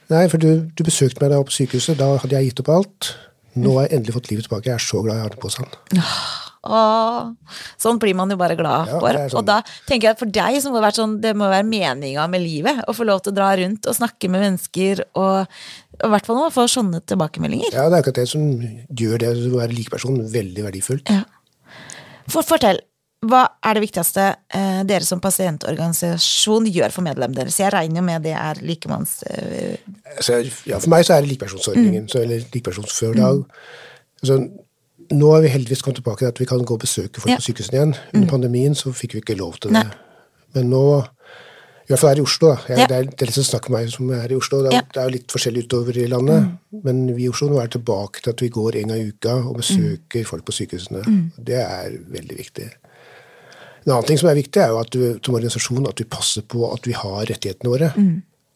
Nei, 0.08 0.24
for 0.32 0.40
du, 0.40 0.50
du 0.72 0.84
besøkte 0.86 1.20
meg 1.22 1.34
da 1.34 1.40
på 1.44 1.54
sykehuset. 1.54 1.98
Da 2.00 2.12
hadde 2.22 2.38
jeg 2.38 2.52
gitt 2.52 2.62
opp 2.64 2.70
alt. 2.78 3.10
Nå 3.58 3.74
har 3.76 3.88
jeg 3.88 3.98
endelig 3.98 4.14
fått 4.16 4.30
livet 4.32 4.46
tilbake. 4.46 4.70
Jeg 4.70 4.78
er 4.78 4.86
så 4.86 5.02
glad 5.04 5.18
jeg 5.18 5.26
har 5.26 5.34
det 5.34 5.42
på 5.42 5.50
seg. 5.52 5.80
Åh, 6.68 7.58
sånn 7.80 7.98
blir 8.02 8.16
man 8.18 8.30
jo 8.32 8.36
bare 8.40 8.56
glad 8.58 8.90
for. 8.92 9.18
sånn. 9.24 9.38
Og 9.40 9.46
da 9.48 9.60
tenker 9.88 10.10
jeg 10.10 10.16
at 10.16 10.22
for 10.22 10.32
deg 10.38 10.58
så 10.62 10.72
må 10.72 10.82
det, 10.84 10.92
sånn, 10.98 11.16
det 11.24 11.34
må 11.38 11.48
være 11.48 11.66
meninga 11.68 12.26
med 12.30 12.44
livet 12.44 12.82
å 12.88 12.94
få 12.96 13.06
lov 13.08 13.22
til 13.24 13.32
å 13.32 13.38
dra 13.40 13.54
rundt 13.60 13.88
og 13.88 13.96
snakke 13.96 14.30
med 14.32 14.44
mennesker, 14.44 15.02
og, 15.18 15.48
i 15.98 16.12
hvert 16.12 16.28
fall 16.28 16.38
nå 16.38 16.50
få 16.54 16.66
sånne 16.70 17.00
tilbakemeldinger. 17.08 17.72
Ja, 17.72 17.88
det 17.88 17.98
er 17.98 18.04
akkurat 18.04 18.20
det 18.20 18.28
som 18.30 18.44
gjør 18.92 19.24
det 19.24 19.32
å 19.48 19.56
være 19.56 19.74
likeperson 19.80 20.20
veldig 20.34 20.68
verdifullt. 20.68 21.10
Ja. 21.10 21.24
For, 22.28 22.44
fortell, 22.44 22.82
hva 23.26 23.40
er 23.66 23.74
det 23.74 23.80
viktigste 23.82 24.24
eh, 24.54 24.82
dere 24.86 25.02
som 25.02 25.18
pasientorganisasjon 25.18 26.68
gjør 26.70 26.92
for 26.94 27.02
medlemmene 27.06 27.40
deres? 27.40 27.56
Jeg 27.58 27.72
regner 27.74 27.98
jo 27.98 28.04
med 28.06 28.22
det 28.28 28.34
er 28.38 28.60
likemanns... 28.62 29.22
Eh, 29.26 29.80
Altså, 30.18 30.38
ja, 30.66 30.78
for 30.82 30.90
meg 30.90 31.04
så 31.06 31.14
er 31.16 31.22
det 31.22 31.32
likepersonsordningen, 31.32 32.06
så, 32.10 32.22
eller 32.24 32.42
likepersonsførdag. 32.54 33.42
Altså, 34.22 34.36
nå 35.10 35.28
er 35.36 35.42
vi 35.42 35.48
heldigvis 35.48 35.82
kommet 35.82 35.96
tilbake 36.02 36.18
til 36.24 36.26
at 36.32 36.38
vi 36.40 36.44
kan 36.46 36.64
gå 36.64 36.74
og 36.74 36.80
besøke 36.80 37.20
folk 37.20 37.30
Ja. 37.30 37.36
på 37.36 37.46
sykehusene 37.48 37.78
igjen. 37.78 37.94
Under 38.14 38.28
pandemien 38.28 38.74
så 38.74 38.92
fikk 38.92 39.14
vi 39.14 39.20
ikke 39.22 39.36
lov 39.38 39.54
til 39.60 39.70
det. 39.72 39.84
Nei. 39.84 39.94
Men 40.54 40.70
nå, 40.70 40.82
i 41.04 41.88
hvert 41.88 42.00
fall 42.00 42.10
her 42.10 42.20
i 42.20 42.24
Oslo, 42.26 42.48
da. 42.54 42.56
Jeg, 42.68 42.78
Ja. 42.78 42.86
det, 42.86 42.96
er, 42.96 43.16
det 43.26 43.34
som 43.34 43.44
snakker 43.44 43.70
meg 43.70 43.88
som 43.90 44.10
er 44.10 44.28
i 44.30 44.34
Oslo. 44.36 44.62
Det, 44.62 44.72
er- 44.72 44.76
Ja. 44.76 44.80
det 44.92 44.96
er 45.00 45.04
jo 45.08 45.14
litt 45.16 45.28
forskjellig 45.32 45.64
utover 45.68 45.96
i 45.96 46.06
landet. 46.06 46.58
Men 46.84 47.06
vi 47.16 47.24
i 47.24 47.28
Oslo 47.28 47.48
nå 47.48 47.62
er 47.62 47.68
tilbake 47.68 48.20
til 48.22 48.30
at 48.30 48.40
vi 48.40 48.48
går 48.50 48.76
en 48.76 48.88
gang 48.88 48.98
i 49.00 49.08
uka 49.12 49.34
og 49.48 49.56
besøker 49.56 50.24
folk 50.26 50.44
på 50.44 50.52
sykehusene. 50.52 51.32
Det 51.42 51.54
er 51.56 51.90
veldig 52.10 52.36
viktig. 52.36 52.68
En 53.86 53.92
annen 53.92 54.04
ting 54.06 54.18
som 54.18 54.28
er 54.28 54.34
viktig, 54.34 54.60
er 54.60 54.68
jo 54.68 54.78
at 54.80 54.90
du 54.90 55.18
som 55.24 55.34
organisasjon 55.34 55.86
at 55.88 55.96
vi 55.96 56.04
passer 56.04 56.42
på 56.42 56.70
at 56.74 56.82
vi 56.84 56.92
har 56.92 57.24
rettighetene 57.24 57.70
våre. 57.72 57.92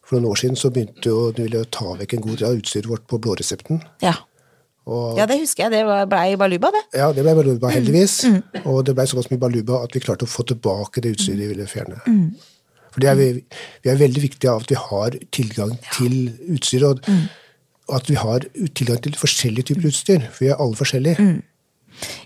For 0.05 0.19
noen 0.19 0.29
år 0.31 0.35
siden 0.37 0.55
så 0.59 0.69
begynte 0.69 1.01
jo, 1.09 1.31
du 1.31 1.41
ville 1.43 1.63
ta 1.71 1.95
vekk 1.95 2.13
en 2.13 2.21
god 2.21 2.37
del 2.37 2.49
av 2.49 2.57
utstyret 2.59 2.85
vårt 2.87 3.07
på 3.07 3.17
blåresepten. 3.19 3.81
ja. 4.03 4.13
Og 4.83 5.19
ja, 5.19 5.27
det 5.29 5.37
husker 5.39 5.63
jeg. 5.65 5.71
Det 5.71 6.07
blei 6.11 6.33
baluba, 6.39 6.71
det. 6.75 6.81
ja, 6.99 7.11
det 7.15 7.23
ble 7.23 7.35
baluba, 7.37 7.69
heldigvis. 7.71 8.17
Og 8.65 8.81
det 8.87 8.95
ble 8.97 9.05
såpass 9.07 9.29
mye 9.31 9.39
baluba 9.39 9.79
at 9.85 9.95
vi 9.95 10.01
klarte 10.03 10.27
å 10.27 10.31
få 10.31 10.43
tilbake 10.49 11.03
det 11.03 11.13
utstyret 11.15 11.39
vi 11.39 11.51
ville 11.53 11.67
fjerne. 11.71 12.01
For 12.93 13.01
det 13.01 13.09
er 13.09 13.15
vi, 13.17 13.29
vi 13.81 13.89
er 13.93 14.01
veldig 14.01 14.21
viktige 14.25 14.51
av 14.51 14.65
at 14.65 14.73
vi 14.73 14.77
har 14.77 15.15
tilgang 15.33 15.71
til 15.95 16.17
utstyr, 16.53 16.83
og, 16.91 17.07
og 17.87 17.95
at 17.97 18.11
vi 18.11 18.19
har 18.19 18.45
tilgang 18.75 18.99
til 19.05 19.15
forskjellige 19.17 19.71
typer 19.71 19.89
utstyr. 19.89 20.27
For 20.29 20.45
vi 20.45 20.51
er 20.53 20.61
alle 20.61 20.77
forskjellige. 20.77 21.31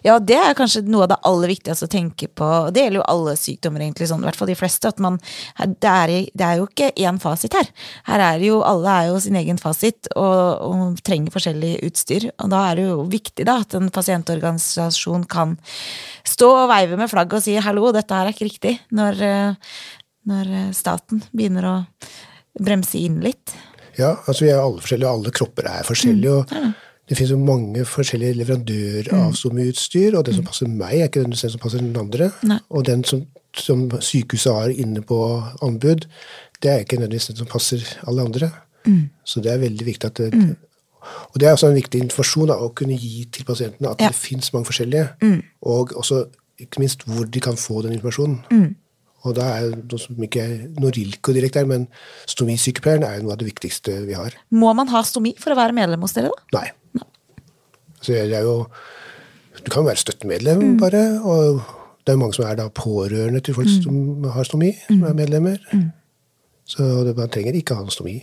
Ja, 0.05 0.17
det 0.19 0.37
er 0.39 0.55
kanskje 0.57 0.83
noe 0.87 1.05
av 1.05 1.11
det 1.11 1.19
aller 1.27 1.51
viktigste 1.51 1.87
å 1.87 1.91
tenke 1.91 2.29
på. 2.29 2.47
Det 2.73 2.83
gjelder 2.83 3.01
jo 3.01 3.07
alle 3.13 3.35
sykdommer, 3.39 3.83
egentlig, 3.83 4.09
sånn, 4.09 4.23
i 4.23 4.27
hvert 4.29 4.39
fall 4.39 4.51
de 4.51 4.57
fleste. 4.57 4.87
at 4.87 5.01
man, 5.03 5.19
det, 5.59 5.91
er, 5.91 6.13
det 6.33 6.47
er 6.47 6.61
jo 6.61 6.67
ikke 6.69 6.91
én 6.95 7.19
fasit 7.21 7.57
her. 7.57 7.69
Her 8.07 8.25
er 8.31 8.45
jo, 8.45 8.61
Alle 8.67 8.93
er 8.93 9.09
jo 9.11 9.19
sin 9.23 9.37
egen 9.39 9.59
fasit 9.61 10.09
og, 10.15 10.65
og 10.67 11.03
trenger 11.05 11.33
forskjellig 11.33 11.77
utstyr. 11.87 12.29
og 12.37 12.51
Da 12.53 12.63
er 12.71 12.79
det 12.79 12.87
jo 12.87 12.97
viktig 13.11 13.47
da, 13.47 13.59
at 13.65 13.77
en 13.77 13.91
pasientorganisasjon 13.93 15.27
kan 15.29 15.57
stå 16.27 16.49
og 16.63 16.71
veive 16.71 16.99
med 16.99 17.11
flagget 17.11 17.39
og 17.39 17.45
si 17.45 17.55
'hallo, 17.57 17.91
dette 17.95 18.13
her 18.13 18.27
er 18.27 18.35
ikke 18.35 18.49
riktig', 18.49 18.79
når, 18.91 19.21
eh, 19.21 19.53
når 20.27 20.53
eh, 20.59 20.71
staten 20.75 21.23
begynner 21.31 21.65
å 21.65 21.77
bremse 22.59 22.97
inn 22.99 23.21
litt. 23.21 23.55
Ja, 23.97 24.17
altså 24.27 24.45
vi 24.45 24.51
er 24.51 24.61
alle 24.61 24.81
forskjellige, 24.81 25.09
alle 25.09 25.33
kropper 25.33 25.69
er 25.71 25.87
forskjellige. 25.87 26.33
og 26.33 26.86
Det 27.07 27.15
finnes 27.15 27.31
jo 27.31 27.37
mange 27.39 27.85
forskjellige 27.87 28.35
leverandører 28.41 29.13
av 29.15 29.33
stomiutstyr, 29.39 30.17
og 30.19 30.25
den 30.27 30.35
som 30.35 30.43
passer 30.49 30.67
meg, 30.67 30.97
er 30.99 31.07
ikke 31.07 31.23
den 31.23 31.35
som 31.39 31.59
passer 31.63 31.79
den 31.79 31.95
andre. 31.95 32.31
Nei. 32.43 32.57
Og 32.69 32.83
den 32.85 33.03
som, 33.07 33.21
som 33.55 33.85
sykehuset 34.03 34.51
har 34.53 34.73
inne 34.75 35.01
på 35.07 35.19
anbud, 35.63 36.03
det 36.61 36.71
er 36.71 36.83
ikke 36.83 36.97
nødvendigvis 36.99 37.29
den 37.31 37.37
som 37.39 37.47
passer 37.47 37.85
alle 38.07 38.25
andre. 38.27 38.51
Så 39.27 39.39
det 39.43 39.51
er 39.51 39.57
veldig 39.63 39.85
viktig 39.85 40.07
at 40.07 40.17
det, 40.17 40.55
Og 41.33 41.39
det 41.39 41.47
er 41.47 41.53
også 41.55 41.69
en 41.69 41.75
viktig 41.79 42.01
informasjon 42.03 42.47
da, 42.51 42.55
å 42.59 42.73
kunne 42.75 42.97
gi 42.99 43.25
til 43.31 43.45
pasientene 43.47 43.89
at 43.93 44.01
Ja. 44.01 44.07
det 44.11 44.15
fins 44.15 44.51
mange 44.53 44.65
forskjellige, 44.67 45.07
og 45.63 45.93
også 45.95 46.25
ikke 46.59 46.79
minst 46.83 47.03
hvor 47.07 47.23
de 47.31 47.39
kan 47.39 47.55
få 47.55 47.81
den 47.83 47.93
informasjonen. 47.95 48.75
Og 49.23 49.35
da 49.35 49.43
er 49.57 49.69
noe 49.75 49.99
som 49.99 50.15
ikke 50.23 50.41
er 50.43 50.67
Norilco 50.79 51.33
direkte 51.33 51.59
her, 51.59 51.65
men 51.65 51.87
stomisykepleieren 52.27 53.03
er 53.03 53.17
jo 53.17 53.23
noe 53.27 53.33
av 53.35 53.39
det 53.41 53.47
viktigste 53.49 53.95
vi 54.07 54.13
har. 54.17 54.35
Må 54.51 54.73
man 54.77 54.87
ha 54.91 55.01
stomi 55.03 55.33
for 55.39 55.51
å 55.55 55.57
være 55.59 55.73
medlem 55.75 56.03
hos 56.05 56.13
dere, 56.17 56.29
da? 56.51 56.59
Nei. 56.59 56.67
Så 58.07 58.15
det 58.15 58.37
er 58.39 58.45
jo 58.47 58.63
Du 59.65 59.71
kan 59.73 59.83
være 59.83 59.99
støttemedlem, 59.99 60.77
bare. 60.79 61.19
Og 61.25 61.61
det 62.05 62.13
er 62.13 62.19
mange 62.21 62.37
som 62.37 62.45
er 62.47 62.55
da 62.55 62.69
pårørende 62.71 63.41
til 63.43 63.55
folk 63.57 63.67
som 63.67 64.23
har 64.31 64.45
stomi, 64.47 64.69
som 64.85 65.01
er 65.03 65.15
medlemmer. 65.17 65.57
Så 66.63 66.85
det, 67.03 67.15
man 67.17 67.31
trenger 67.33 67.57
ikke 67.57 67.75
ha 67.75 67.83
noe 67.83 67.91
stomi. 67.91 68.19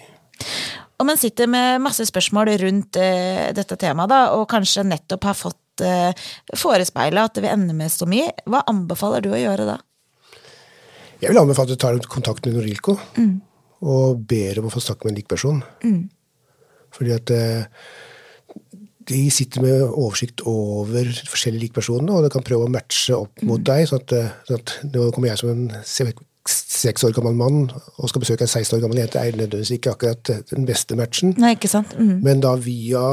Og 1.00 1.08
man 1.08 1.18
sitter 1.18 1.50
med 1.50 1.82
masse 1.82 2.06
spørsmål 2.06 2.54
rundt 2.62 2.96
eh, 3.02 3.50
dette 3.56 3.76
temaet, 3.76 4.12
da, 4.12 4.20
og 4.38 4.46
kanskje 4.48 4.86
nettopp 4.86 5.26
har 5.26 5.36
fått 5.36 5.82
eh, 5.84 6.14
forespeila 6.56 7.26
at 7.26 7.34
det 7.34 7.44
vil 7.44 7.52
ende 7.52 7.74
med 7.76 7.92
stomi. 7.92 8.22
Hva 8.46 8.62
anbefaler 8.70 9.24
du 9.24 9.32
å 9.34 9.40
gjøre 9.42 9.66
da? 9.68 9.76
Jeg 11.20 11.32
vil 11.32 11.42
anbefale 11.42 11.72
at 11.72 11.74
du 11.74 11.82
tar 11.82 11.98
kontakt 12.10 12.46
med 12.46 12.56
Norilco 12.56 12.96
mm. 13.18 13.34
og 13.90 14.24
ber 14.30 14.62
om 14.62 14.70
å 14.70 14.72
få 14.72 14.82
snakke 14.86 15.08
med 15.08 15.14
en 15.14 15.18
lik 15.18 15.30
person. 15.34 15.60
Mm. 15.82 16.04
Fordi 16.94 17.14
at 17.16 17.34
uh, 17.34 17.90
de 19.08 19.23
sitter 19.32 19.64
med 19.64 19.82
oversikt 19.87 20.44
over 20.49 21.08
forskjellige 21.30 21.68
likepersoner, 21.68 22.12
og 22.14 22.25
de 22.25 22.32
kan 22.32 22.44
prøve 22.46 22.68
å 22.68 22.73
matche 22.73 23.16
opp 23.16 23.42
mot 23.42 23.61
mm. 23.61 23.66
deg. 23.68 23.88
sånn 23.90 24.04
at, 24.04 24.14
sånn 24.49 24.62
at 24.62 24.76
nå 24.90 25.08
kommer 25.14 25.32
jeg 25.32 25.42
som 25.42 25.52
en 25.52 26.25
seks 26.44 27.04
år 27.06 27.14
gammel 27.16 27.37
mann 27.38 27.62
og 27.73 28.11
skal 28.11 28.20
besøke 28.25 28.44
en 28.44 28.50
16 28.50 28.76
år 28.76 28.82
gammel 28.84 29.00
jente, 29.00 29.20
er 29.20 29.37
nødvendigvis 29.37 29.75
ikke 29.78 29.94
akkurat 29.94 30.32
den 30.50 30.68
beste 30.68 30.96
matchen. 30.99 31.32
Nei, 31.40 31.54
ikke 31.56 31.73
sant? 31.73 31.94
Mm. 31.96 32.18
Men 32.25 32.44
da 32.44 32.54
via 32.61 33.04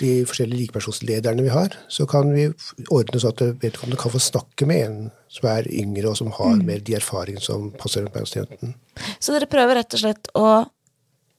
de 0.00 0.10
forskjellige 0.28 0.60
likepersonslederne 0.60 1.44
vi 1.44 1.52
har, 1.54 1.74
så 1.88 2.04
kan 2.10 2.32
vi 2.34 2.48
ordne 2.92 3.20
sånn 3.22 3.32
at 3.32 3.62
vedkommende 3.62 4.00
kan 4.00 4.12
få 4.12 4.20
snakke 4.20 4.68
med 4.68 4.82
en 4.84 4.96
som 5.32 5.48
er 5.50 5.68
yngre, 5.72 6.10
og 6.10 6.18
som 6.18 6.32
har 6.36 6.56
mm. 6.58 6.64
mer 6.68 6.82
de 6.84 6.96
erfaringene 6.98 7.44
som 7.44 7.70
passer 7.78 8.08
pasienten. 8.12 8.74
Så 9.20 9.34
dere 9.34 9.48
prøver 9.50 9.80
rett 9.80 9.96
og 9.96 10.02
slett 10.02 10.32
å 10.36 10.48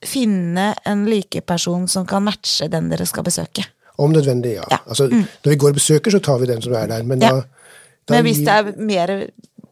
finne 0.06 0.72
en 0.86 1.06
likeperson 1.10 1.88
som 1.90 2.06
kan 2.10 2.26
matche 2.26 2.70
den 2.72 2.90
dere 2.92 3.08
skal 3.10 3.26
besøke? 3.28 3.66
Om 3.98 4.14
nødvendig, 4.14 4.56
ja. 4.60 4.66
ja. 4.72 4.82
Altså, 4.86 5.08
mm. 5.12 5.24
Når 5.44 5.54
vi 5.54 5.60
går 5.64 5.74
og 5.74 5.80
besøker, 5.80 6.14
så 6.14 6.20
tar 6.24 6.42
vi 6.42 6.50
den 6.50 6.62
som 6.62 6.74
er 6.78 6.90
der. 6.92 7.04
Men, 7.04 7.22
ja. 7.22 7.32
da, 7.40 8.14
men 8.14 8.28
hvis 8.28 8.44
det 8.46 8.54
er 8.54 8.74
mer 8.78 9.14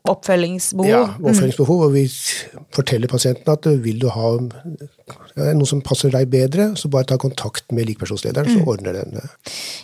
oppfølgingsbehov. 0.09 0.89
Ja, 0.89 1.03
oppfølgingsbehov. 1.17 1.85
Og 1.87 1.93
vi 1.95 2.05
forteller 2.75 3.09
pasienten 3.11 3.51
at 3.51 3.67
vil 3.83 3.99
du 4.01 4.07
ha 4.13 4.31
noe 4.35 5.67
som 5.69 5.81
passer 5.85 6.13
deg 6.13 6.29
bedre, 6.31 6.71
så 6.79 6.89
bare 6.91 7.09
ta 7.09 7.17
kontakt 7.21 7.73
med 7.75 7.89
likepersonslederen, 7.89 8.51
så 8.51 8.61
mm. 8.61 8.69
ordner 8.71 8.99
den 8.99 9.17
det. 9.17 9.25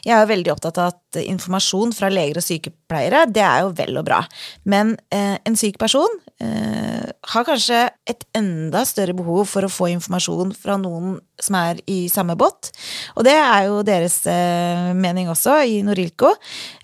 Jeg 0.07 0.15
er 0.17 0.29
veldig 0.29 0.53
opptatt 0.53 0.79
av 0.81 0.93
at 0.93 1.21
informasjon 1.23 1.95
fra 1.97 2.11
leger 2.13 2.41
og 2.41 2.45
sykepleiere, 2.45 3.25
det 3.33 3.45
er 3.45 3.65
jo 3.65 3.73
vel 3.77 4.01
og 4.01 4.07
bra. 4.07 4.21
Men 4.69 4.95
eh, 5.13 5.37
en 5.47 5.57
syk 5.59 5.79
person 5.81 6.21
eh, 6.41 7.11
har 7.33 7.45
kanskje 7.47 7.83
et 8.09 8.25
enda 8.37 8.81
større 8.87 9.13
behov 9.17 9.45
for 9.51 9.65
å 9.65 9.71
få 9.71 9.91
informasjon 9.93 10.53
fra 10.57 10.77
noen 10.81 11.19
som 11.41 11.57
er 11.59 11.79
i 11.89 12.05
samme 12.11 12.35
båt. 12.39 12.71
Og 13.15 13.25
det 13.27 13.35
er 13.37 13.67
jo 13.67 13.81
deres 13.85 14.17
eh, 14.29 14.91
mening 14.97 15.29
også, 15.31 15.59
i 15.69 15.79
Norilco. 15.85 16.33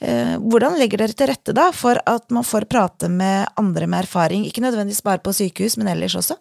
Eh, 0.01 0.37
hvordan 0.37 0.77
legger 0.79 1.03
dere 1.03 1.17
til 1.17 1.31
rette 1.31 1.57
da 1.57 1.69
for 1.75 1.99
at 2.05 2.29
man 2.33 2.47
får 2.47 2.69
prate 2.71 3.09
med 3.11 3.49
andre 3.59 3.89
med 3.89 4.05
erfaring, 4.05 4.45
ikke 4.47 4.63
nødvendigvis 4.65 5.05
bare 5.05 5.23
på 5.25 5.35
sykehus, 5.35 5.77
men 5.81 5.91
ellers 5.93 6.17
også? 6.19 6.39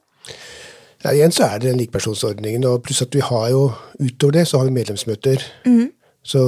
Ja, 1.05 1.13
igjen 1.13 1.35
så 1.35 1.47
er 1.47 1.61
det 1.61 1.71
den 1.71 1.83
likepersonsordningen, 1.83 2.65
og 2.69 2.81
pluss 2.87 3.05
at 3.05 3.15
vi 3.15 3.25
har 3.25 3.51
jo 3.53 3.69
utover 4.01 4.41
det, 4.41 4.49
så 4.49 4.61
har 4.61 4.71
vi 4.71 4.79
medlemsmøter. 4.79 5.45
Mm. 5.69 5.91
Så 6.27 6.43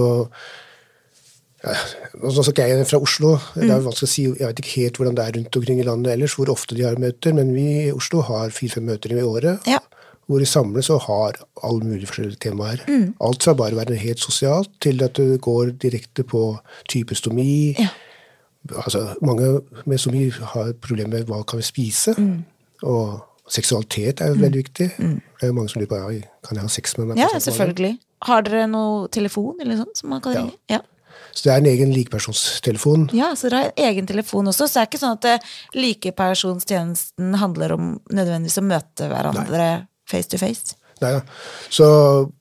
Nå 2.19 2.33
snakker 2.35 2.71
jeg 2.71 2.87
fra 2.89 3.01
Oslo. 3.03 3.35
Mm. 3.55 3.61
Det 3.61 3.69
er 3.75 3.85
vanskelig 3.85 4.09
å 4.09 4.13
si, 4.13 4.25
Jeg 4.29 4.47
vet 4.47 4.63
ikke 4.63 4.75
helt 4.83 4.99
hvordan 5.01 5.19
det 5.19 5.25
er 5.25 5.37
rundt 5.39 5.61
omkring 5.61 5.83
i 5.83 5.87
landet 5.87 6.15
ellers, 6.15 6.35
hvor 6.39 6.51
ofte 6.53 6.79
de 6.79 6.87
har 6.87 6.99
møter, 7.01 7.37
men 7.37 7.55
vi 7.55 7.69
i 7.85 7.93
Oslo 7.95 8.25
har 8.27 8.55
fire-fem 8.55 8.89
møter 8.89 9.15
i 9.15 9.23
året. 9.23 9.69
Ja. 9.69 9.81
Hvor 10.29 10.43
de 10.43 10.49
samles 10.49 10.91
og 10.93 11.07
har 11.07 11.39
alle 11.65 11.87
mulige 11.87 12.11
forskjellige 12.11 12.43
temaer. 12.49 12.83
Mm. 12.89 13.15
Alt 13.25 13.47
fra 13.47 13.57
bare 13.57 13.77
å 13.77 13.81
være 13.81 14.01
helt 14.01 14.21
sosialt, 14.21 14.75
til 14.85 15.01
at 15.05 15.17
du 15.17 15.39
går 15.41 15.73
direkte 15.81 16.27
på 16.29 16.43
type 16.91 17.17
stomi. 17.17 17.75
Ja. 17.79 17.89
Altså, 18.83 19.07
mange 19.25 19.63
med 19.89 20.03
stomi 20.03 20.27
har 20.29 20.75
problemer 20.85 21.23
med 21.23 21.31
hva 21.31 21.41
kan 21.49 21.63
vi 21.63 21.71
spise. 21.71 22.13
Mm. 22.19 22.45
Og 22.85 23.25
Seksualitet 23.49 24.21
er 24.21 24.33
jo 24.33 24.37
mm. 24.37 24.43
veldig 24.43 24.61
viktig. 24.61 24.87
Mm. 24.99 25.17
Det 25.41 25.47
er 25.47 25.51
jo 25.51 25.57
mange 25.57 25.73
som 25.73 25.81
lurer 25.81 25.89
på 25.89 25.99
ja, 25.99 26.29
kan 26.45 26.59
jeg 26.59 26.67
ha 26.67 26.73
sex 26.73 26.99
med 26.99 27.11
meg? 27.11 27.21
Ja, 27.23 27.29
selvfølgelig. 27.41 27.95
Har 28.29 28.45
dere 28.45 28.67
noe 28.69 29.09
telefon 29.15 29.63
eller 29.63 29.79
sånt 29.81 30.01
som 30.01 30.13
man 30.13 30.23
kan 30.25 30.37
ringe? 30.37 30.57
Ja. 30.69 30.83
Så 31.39 31.47
det 31.47 31.53
er 31.55 31.61
en 31.63 31.71
egen 31.71 31.93
likepersonstelefon. 31.95 33.09
Ja, 33.15 33.31
så 33.39 33.47
dere 33.47 33.61
har 33.61 33.71
en 33.71 33.85
egen 33.93 34.09
telefon 34.11 34.51
også. 34.51 34.67
Så 34.67 34.81
det 34.81 34.83
er 34.83 34.91
ikke 34.91 35.03
sånn 35.05 35.15
at 35.21 35.29
eh, 35.31 35.53
likepersonstjenesten 35.79 37.39
handler 37.39 37.77
om 37.77 37.93
nødvendigvis 38.11 38.59
å 38.59 38.67
møte 38.67 39.07
hverandre 39.13 39.63
Nei. 39.63 39.87
face 40.11 40.33
to 40.33 40.41
face? 40.43 40.75
Nei 40.99 41.13
da. 41.15 41.21
Så 41.71 41.87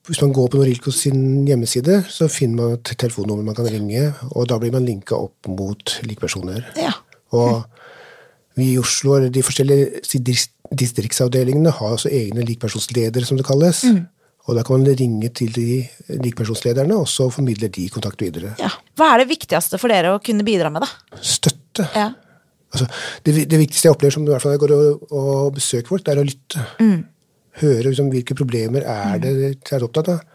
hvis 0.08 0.18
man 0.24 0.34
går 0.34 0.50
på 0.50 0.58
Norilco 0.58 0.90
sin 0.90 1.46
hjemmeside, 1.46 2.00
så 2.10 2.26
finner 2.32 2.58
man 2.58 2.74
et 2.80 2.90
telefonnummer 2.98 3.46
man 3.46 3.54
kan 3.54 3.70
ringe, 3.70 4.08
og 4.32 4.48
da 4.50 4.58
blir 4.58 4.74
man 4.74 4.88
linka 4.88 5.14
opp 5.14 5.46
mot 5.46 5.94
likepersoner. 6.02 6.66
Ja. 6.80 6.96
Og 7.38 7.62
vi 8.58 8.72
i 8.72 8.78
Oslo, 8.82 9.20
de 9.30 9.46
forskjellige 9.46 10.02
distriktsavdelingene 10.74 11.70
har 11.78 11.94
også 11.94 12.10
egne 12.10 12.42
likepersonsledere, 12.48 13.28
som 13.28 13.38
det 13.38 13.46
kalles. 13.46 13.84
Mm. 13.86 14.08
Og 14.48 14.56
da 14.56 14.64
kan 14.64 14.80
man 14.80 14.96
ringe 14.96 15.28
til 15.36 15.52
de 15.52 15.82
likpersonslederne, 16.24 16.96
og 16.96 17.08
så 17.10 17.26
formidler 17.32 17.68
de 17.72 17.84
kontakt 17.92 18.22
videre. 18.24 18.54
Ja. 18.60 18.70
Hva 18.96 19.12
er 19.12 19.22
det 19.22 19.28
viktigste 19.34 19.80
for 19.80 19.92
dere 19.92 20.14
å 20.16 20.22
kunne 20.24 20.46
bidra 20.46 20.70
med, 20.72 20.86
da? 20.86 21.20
Støtte. 21.20 21.84
Ja. 21.92 22.08
Altså, 22.72 22.88
det, 23.24 23.34
det, 23.48 23.60
viktigste 23.60 23.88
jeg 23.88 23.96
opplever 23.96 24.16
som 24.16 24.24
i 24.24 24.32
hvert 24.32 24.44
fall 24.44 24.56
jeg 24.56 24.62
går 24.64 24.74
og, 24.76 25.12
og 25.12 25.54
besøker 25.56 25.92
folk, 25.92 26.04
det 26.06 26.14
er 26.14 26.22
å 26.22 26.26
lytte. 26.26 26.64
Mm. 26.80 26.98
Høre 27.60 27.86
liksom, 27.90 28.10
hvilke 28.12 28.36
problemer 28.38 28.88
er 28.88 29.14
mm. 29.14 29.22
det 29.24 29.36
de 29.38 29.76
er 29.76 29.84
opptatt 29.84 30.12
av. 30.14 30.26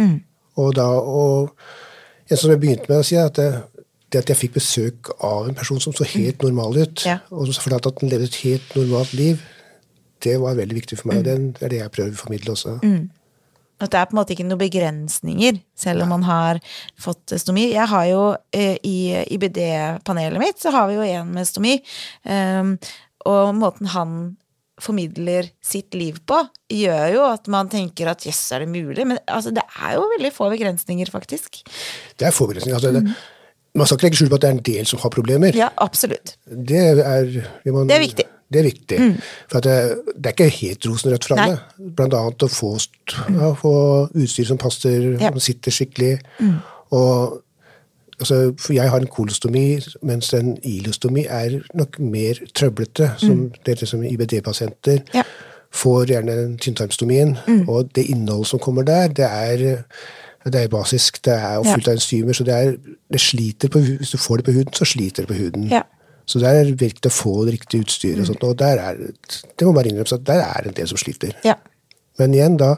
Mm. 0.00 0.16
Og 0.62 0.72
da, 0.78 0.86
og, 0.98 1.52
en 2.30 2.38
som 2.38 2.54
jeg 2.54 2.62
begynte 2.62 2.90
med 2.90 3.02
å 3.02 3.06
si, 3.06 3.18
at 3.18 3.38
det, 3.38 3.50
det 4.10 4.22
at 4.22 4.30
jeg 4.30 4.44
fikk 4.44 4.58
besøk 4.58 5.10
av 5.26 5.48
en 5.50 5.58
person 5.58 5.82
som 5.82 5.94
så 5.94 6.06
helt 6.14 6.42
normal 6.46 6.84
ut, 6.84 7.06
ja. 7.06 7.18
og 7.34 7.50
som 7.50 7.66
fortalte 7.66 7.90
at 7.90 8.02
han 8.04 8.12
levde 8.14 8.30
et 8.30 8.42
helt 8.44 8.76
normalt 8.78 9.14
liv, 9.18 9.42
det 10.22 10.36
var 10.38 10.58
veldig 10.58 10.76
viktig 10.76 10.98
for 11.00 11.10
meg. 11.10 11.22
og 11.22 11.26
mm. 11.26 11.50
Det 11.56 11.66
er 11.66 11.74
det 11.74 11.82
jeg 11.82 11.94
prøver 11.96 12.14
å 12.14 12.22
formidle 12.22 12.54
også. 12.54 12.76
Mm. 12.86 13.08
At 13.80 13.92
det 13.92 14.00
er 14.00 14.10
på 14.10 14.14
en 14.14 14.20
måte 14.20 14.34
ikke 14.34 14.46
noen 14.46 14.60
begrensninger, 14.60 15.60
selv 15.78 16.04
om 16.04 16.12
man 16.14 16.26
har 16.28 16.60
fått 17.00 17.34
stomi. 17.40 17.70
Jeg 17.72 17.88
har 17.90 18.04
jo 18.10 18.24
eh, 18.56 18.76
i 18.86 18.98
IBD-panelet 19.36 20.42
mitt, 20.42 20.60
så 20.60 20.74
har 20.74 20.90
vi 20.90 20.98
jo 20.98 21.08
en 21.08 21.32
med 21.34 21.48
stomi. 21.48 21.78
Um, 22.28 22.76
og 23.28 23.54
måten 23.56 23.90
han 23.94 24.20
formidler 24.80 25.50
sitt 25.64 25.96
liv 25.96 26.22
på, 26.28 26.38
gjør 26.72 27.10
jo 27.12 27.24
at 27.28 27.50
man 27.52 27.68
tenker 27.72 28.08
at 28.08 28.24
jøss, 28.24 28.46
er 28.56 28.64
det 28.64 28.70
mulig? 28.72 29.04
Men 29.04 29.20
altså, 29.28 29.52
det 29.52 29.66
er 29.76 29.98
jo 29.98 30.06
veldig 30.14 30.30
få 30.32 30.48
begrensninger, 30.52 31.12
faktisk. 31.12 31.60
Det 32.16 32.28
er 32.28 32.32
få 32.32 32.48
begrensninger. 32.48 32.80
altså 32.80 32.94
det, 32.96 33.04
mm 33.08 33.36
man 33.74 33.86
skal 33.86 33.98
ikke 33.98 34.08
legge 34.08 34.18
skjul 34.18 34.30
på 34.32 34.38
at 34.38 34.44
det 34.44 34.48
er 34.50 34.56
en 34.56 34.64
del 34.66 34.86
som 34.90 35.02
har 35.04 35.12
problemer. 35.14 35.56
Ja, 35.56 35.70
absolutt. 35.78 36.34
Det 36.46 36.80
er, 36.80 37.28
man, 37.70 37.88
det 37.88 37.96
er 37.96 38.02
viktig. 38.02 38.26
Det 38.52 38.58
er 38.58 38.66
viktig. 38.66 38.98
Mm. 39.00 39.14
For 39.52 39.60
det, 39.60 39.76
det, 40.16 40.26
er 40.26 40.30
ikke 40.30 40.48
helt 40.48 40.86
rosenrødt 40.86 41.24
for 41.24 41.38
alle. 41.38 41.58
Blant 41.96 42.16
annet 42.18 42.42
å 42.42 42.48
få, 42.50 42.72
ja, 43.14 43.52
få 43.58 43.74
utstyr 44.10 44.48
som 44.48 44.58
passer, 44.58 45.12
ja. 45.20 45.30
som 45.30 45.44
sitter 45.44 45.74
skikkelig. 45.74 46.16
Mm. 46.40 46.56
Og 46.98 47.36
altså, 48.18 48.40
for 48.58 48.74
jeg 48.74 48.90
har 48.90 48.98
en 48.98 49.12
kolostomi, 49.12 49.66
mens 50.02 50.32
en 50.34 50.56
ilostomi 50.66 51.28
er 51.30 51.60
nok 51.78 52.00
mer 52.02 52.42
trøblete. 52.54 53.12
Som 53.22 53.36
mm. 53.36 53.60
dere 53.66 53.86
som 53.86 54.02
IBD-pasienter 54.06 55.04
ja. 55.14 55.22
får 55.70 56.10
gjerne 56.10 56.40
tynntarmstomien. 56.58 57.36
Mm. 57.46 57.68
Og 57.68 57.94
det 57.94 58.08
innholdet 58.10 58.50
som 58.50 58.58
kommer 58.58 58.82
der, 58.82 59.14
det 59.14 59.30
er 59.30 59.84
det 60.44 60.64
er 60.64 60.68
basisk. 60.68 61.24
Det 61.24 61.32
er 61.36 61.62
fullt 61.62 61.88
av 61.88 61.94
enzymer, 61.94 62.32
så 62.32 62.44
det, 62.44 62.54
er, 62.54 62.76
det 63.12 63.20
sliter 63.20 63.68
på, 63.68 63.78
hvis 63.78 64.10
du 64.10 64.18
får 64.18 64.40
det 64.40 64.44
på 64.44 64.58
huden, 64.58 64.74
så 64.74 64.84
sliter 64.88 65.22
det 65.22 65.28
på 65.28 65.36
huden. 65.38 65.66
Ja. 65.70 65.82
Så 66.30 66.38
der 66.38 66.60
er 66.60 66.68
det 66.68 66.78
viktig 66.78 67.10
å 67.10 67.14
få 67.14 67.34
det 67.48 67.56
riktige 67.56 67.82
utstyret. 67.82 68.22
og 68.22 68.30
sånt, 68.30 68.44
og 68.46 68.58
der 68.60 68.78
er, 68.78 68.98
det 69.00 69.66
må 69.66 69.74
bare 69.74 69.90
innrømmes 69.90 70.14
at 70.14 70.26
der 70.28 70.44
er 70.44 70.68
en 70.68 70.76
del 70.76 70.86
som 70.90 71.00
sliter. 71.00 71.34
Ja. 71.46 71.56
Men 72.20 72.36
igjen, 72.36 72.58
da 72.60 72.76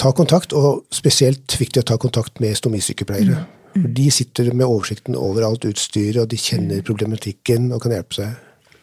ta 0.00 0.10
kontakt, 0.16 0.54
og 0.56 0.86
spesielt 0.94 1.54
viktig 1.60 1.82
å 1.82 1.88
ta 1.92 1.98
kontakt 2.00 2.40
med 2.42 2.56
stomisykepleiere. 2.58 3.38
Mm. 3.38 3.56
Mm. 3.70 3.88
De 3.94 4.06
sitter 4.10 4.50
med 4.50 4.66
oversikten 4.66 5.14
over 5.18 5.46
alt 5.46 5.66
utstyret, 5.68 6.18
og 6.24 6.30
de 6.32 6.38
kjenner 6.40 6.82
problematikken 6.86 7.70
og 7.74 7.84
kan 7.84 7.94
hjelpe 7.94 8.18
seg. 8.18 8.78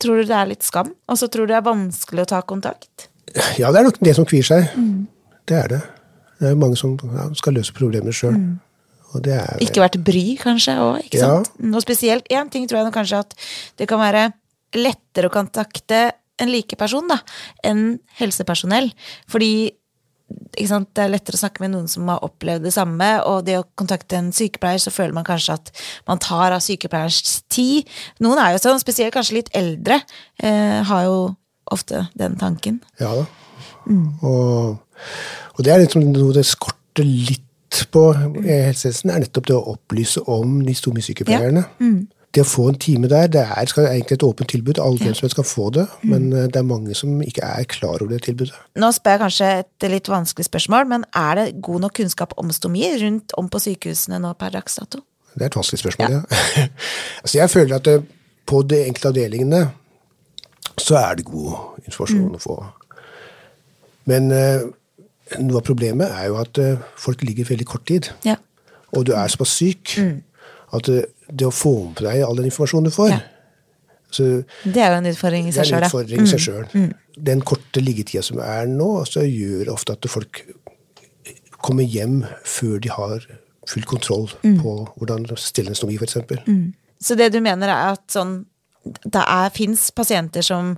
Tror 0.00 0.22
du 0.22 0.30
det 0.30 0.36
er 0.36 0.48
litt 0.48 0.64
skam? 0.64 0.94
Og 1.10 1.18
så 1.20 1.28
tror 1.28 1.44
du 1.44 1.52
det 1.52 1.58
er 1.58 1.66
vanskelig 1.66 2.24
å 2.24 2.30
ta 2.30 2.40
kontakt? 2.48 3.10
Ja, 3.60 3.68
det 3.68 3.82
er 3.82 3.90
nok 3.90 4.00
det 4.00 4.14
som 4.16 4.26
kvier 4.28 4.46
seg. 4.46 4.70
Mm. 4.78 5.04
Det 5.50 5.58
er 5.58 5.74
det. 5.74 5.80
Det 6.40 6.48
er 6.48 6.58
mange 6.58 6.78
som 6.80 6.96
ja, 6.96 7.28
skal 7.36 7.58
løse 7.58 7.74
problemer 7.76 8.16
sjøl. 8.16 8.38
Mm. 8.38 8.54
Ikke 9.64 9.82
vært 9.82 9.98
bry, 10.06 10.24
kanskje, 10.40 10.76
òg. 10.82 11.00
Ikke 11.06 11.20
ja. 11.20 11.32
sant? 11.32 11.52
Og 11.70 11.82
spesielt 11.84 12.30
én 12.32 12.50
ting 12.52 12.68
tror 12.70 12.84
jeg 12.84 12.94
kanskje 12.94 13.24
at 13.24 13.36
det 13.80 13.88
kan 13.90 14.00
være 14.02 14.30
lettere 14.78 15.30
å 15.30 15.34
kontakte 15.34 16.10
en 16.40 16.50
likeperson 16.50 17.10
da, 17.10 17.18
enn 17.66 17.98
helsepersonell. 18.20 18.88
Fordi 19.30 19.52
sant, 20.70 20.88
det 20.94 21.04
er 21.04 21.12
lettere 21.12 21.36
å 21.36 21.42
snakke 21.42 21.64
med 21.64 21.74
noen 21.74 21.90
som 21.90 22.06
har 22.08 22.22
opplevd 22.24 22.64
det 22.68 22.72
samme, 22.76 23.08
og 23.26 23.42
det 23.48 23.58
å 23.58 23.66
kontakte 23.78 24.20
en 24.20 24.30
sykepleier, 24.34 24.80
så 24.80 24.94
føler 24.94 25.16
man 25.16 25.26
kanskje 25.26 25.58
at 25.58 25.72
man 26.08 26.22
tar 26.22 26.54
av 26.54 26.62
sykepleierens 26.64 27.40
tid. 27.52 27.90
Noen 28.22 28.40
er 28.40 28.54
jo 28.54 28.62
sånn, 28.62 28.80
spesielt 28.82 29.16
kanskje 29.16 29.40
litt 29.40 29.52
eldre, 29.58 30.00
eh, 30.38 30.80
har 30.86 31.04
jo 31.08 31.18
ofte 31.70 32.06
den 32.18 32.38
tanken. 32.38 32.80
Ja 33.02 33.12
da. 33.18 33.26
Mm. 33.90 34.06
Og 34.22 34.78
og 35.56 35.64
det 35.66 35.72
er 35.74 35.82
liksom 35.82 36.10
noe 36.14 36.32
det 36.32 36.46
skorter 36.48 37.04
litt 37.06 37.44
på 37.90 38.06
i 38.44 38.62
helsevesenet, 38.66 39.14
er 39.14 39.26
nettopp 39.26 39.50
det 39.50 39.58
å 39.58 39.74
opplyse 39.74 40.22
om 40.30 40.58
de 40.66 40.74
stomisykepleierne. 40.74 41.66
Ja. 41.66 41.86
Mm. 41.86 42.08
det 42.34 42.44
å 42.44 42.46
få 42.46 42.68
en 42.70 42.78
time 42.78 43.08
der, 43.10 43.26
det 43.26 43.40
er 43.42 43.66
skal 43.66 43.88
egentlig 43.90 44.20
et 44.20 44.22
åpent 44.22 44.50
tilbud. 44.52 44.78
Alle 44.78 45.00
ja. 45.02 45.14
som 45.18 45.26
helst 45.26 45.40
få 45.50 45.70
det, 45.74 45.86
men 46.06 46.28
eh, 46.32 46.46
det 46.46 46.60
er 46.60 46.66
mange 46.66 46.94
som 46.94 47.22
ikke 47.26 47.42
er 47.42 47.66
klar 47.70 47.98
over 47.98 48.12
det 48.14 48.22
tilbudet. 48.28 48.54
Nå 48.78 48.92
spør 48.94 49.16
jeg 49.16 49.22
kanskje 49.24 49.48
et 49.64 49.88
litt 49.90 50.10
vanskelig 50.10 50.46
spørsmål, 50.46 50.86
men 50.92 51.06
er 51.16 51.40
det 51.40 51.46
god 51.62 51.86
nok 51.86 51.96
kunnskap 51.98 52.36
om 52.38 52.52
stomi 52.54 52.86
rundt 53.02 53.34
om 53.40 53.50
på 53.50 53.62
sykehusene 53.66 54.22
nå 54.22 54.34
per 54.38 54.54
dags 54.54 54.78
dato? 54.78 55.02
Det 55.34 55.42
er 55.42 55.50
et 55.50 55.58
vanskelig 55.58 55.82
spørsmål, 55.82 56.16
ja. 56.18 56.66
altså 57.22 57.38
jeg 57.38 57.50
føler 57.50 57.76
at 57.76 57.86
det, 57.86 57.98
på 58.46 58.62
de 58.62 58.84
enkelte 58.86 59.10
avdelingene 59.10 59.64
så 60.78 61.00
er 61.02 61.18
det 61.18 61.26
god 61.26 61.82
informasjon 61.84 62.38
å 62.38 62.42
få. 62.42 62.60
Men 64.10 64.30
eh, 64.34 64.70
noe 65.38 65.60
av 65.60 65.66
problemet 65.66 66.10
er 66.10 66.30
jo 66.30 66.38
at 66.40 66.58
eh, 66.58 66.80
folk 66.98 67.22
ligger 67.26 67.48
veldig 67.52 67.66
kort 67.68 67.86
tid. 67.86 68.10
Ja. 68.26 68.36
Og 68.96 69.06
du 69.06 69.12
er 69.14 69.30
såpass 69.30 69.52
syk 69.60 69.94
at 70.74 70.86
det, 70.86 71.04
det 71.30 71.46
å 71.46 71.54
få 71.54 71.74
med 71.90 72.02
deg 72.02 72.24
all 72.26 72.40
den 72.40 72.48
informasjonen 72.50 72.90
du 72.90 72.94
får 72.94 73.12
Ja. 73.12 73.20
så 74.10 74.24
Det 74.64 74.82
er 74.82 74.90
jo 74.90 74.98
en 74.98 75.10
utfordring 75.12 75.46
i 75.46 75.52
Det 75.52 75.60
seg 75.60 75.76
er 75.76 75.84
en 75.84 75.90
utfordring 75.90 76.26
i 76.26 76.30
seg 76.30 76.42
sjøl. 76.42 76.66
Den 77.30 77.42
korte 77.46 77.82
liggetida 77.82 78.22
som 78.26 78.40
er 78.42 78.66
nå, 78.70 78.90
så 79.06 79.22
gjør 79.26 79.70
ofte 79.74 79.94
at 79.94 80.10
folk 80.10 80.42
kommer 81.60 81.84
hjem 81.84 82.24
før 82.44 82.78
de 82.80 82.90
har 82.90 83.26
full 83.68 83.84
kontroll 83.86 84.30
på 84.42 84.76
hvordan 84.96 85.28
stille 85.38 85.70
en 85.70 85.78
stomi, 85.78 85.98
f.eks. 86.00 86.16
Mm. 86.46 86.72
Så 87.00 87.14
det 87.14 87.30
du 87.34 87.40
mener 87.44 87.70
er 87.70 87.92
at 87.94 88.06
sånn 88.10 88.40
det 88.82 89.24
fins 89.52 89.90
pasienter 89.92 90.42
som 90.44 90.72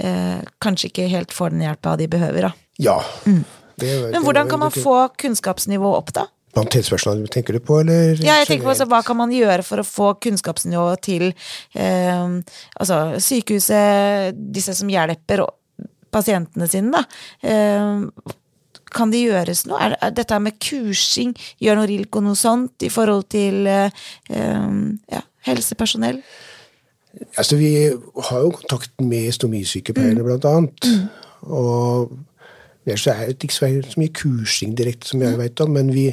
eh, 0.00 0.40
kanskje 0.62 0.88
ikke 0.88 1.08
helt 1.12 1.34
får 1.36 1.52
den 1.52 1.66
hjelpa 1.66 1.96
de 2.00 2.08
behøver, 2.08 2.48
da. 2.48 2.52
Ja. 2.80 2.94
Det, 3.26 3.42
Men 3.80 4.22
hvordan 4.22 4.48
kan 4.50 4.58
man 4.62 4.70
få 4.74 5.08
kunnskapsnivået 5.18 5.96
opp, 6.02 6.12
da? 6.16 6.26
Blant 6.52 6.74
helsepersonell, 6.76 7.28
tenker 7.32 7.56
du 7.56 7.62
på, 7.64 7.78
eller? 7.80 8.18
Ja, 8.20 8.34
jeg 8.42 8.50
tenker 8.50 8.66
på 8.68 8.74
altså. 8.74 8.84
Hva 8.90 9.00
kan 9.06 9.16
man 9.16 9.30
gjøre 9.32 9.64
for 9.64 9.80
å 9.80 9.86
få 9.88 10.10
kunnskapsnivået 10.20 11.00
til 11.06 11.30
eh, 11.30 12.34
altså, 12.76 12.98
sykehuset, 13.24 14.36
disse 14.52 14.74
som 14.76 14.90
hjelper 14.92 15.46
og- 15.46 15.56
pasientene 16.12 16.68
sine, 16.68 16.92
da. 16.92 17.04
Eh, 17.40 18.36
kan 18.92 19.08
det 19.10 19.22
gjøres 19.24 19.62
noe? 19.64 19.78
Er, 19.80 19.94
er 20.04 20.10
dette 20.12 20.36
med 20.44 20.58
kursing, 20.60 21.32
gjør 21.64 21.78
noe 21.80 21.88
Rilko 21.88 22.20
noe 22.20 22.36
sånt 22.36 22.84
i 22.84 22.90
forhold 22.92 23.30
til 23.32 23.64
eh, 23.66 23.88
ja, 24.28 25.22
helsepersonell? 25.48 26.20
Altså, 27.40 27.56
vi 27.56 27.70
har 28.28 28.44
jo 28.44 28.52
kontakt 28.58 28.92
med 29.00 29.32
stomisykepleierne, 29.32 30.24
blant 30.24 30.44
annet. 30.48 30.86
Og 31.48 32.12
ellers 32.86 33.06
er 33.06 33.26
det 33.30 33.36
ikke 33.46 33.54
så 33.54 33.68
så 33.86 34.00
mye 34.00 34.12
kursing 34.16 34.74
direkte, 34.78 35.08
som 35.12 35.22
jeg 35.22 35.38
vet 35.38 35.60
om, 35.64 35.70
men 35.76 35.92
vi, 35.94 36.08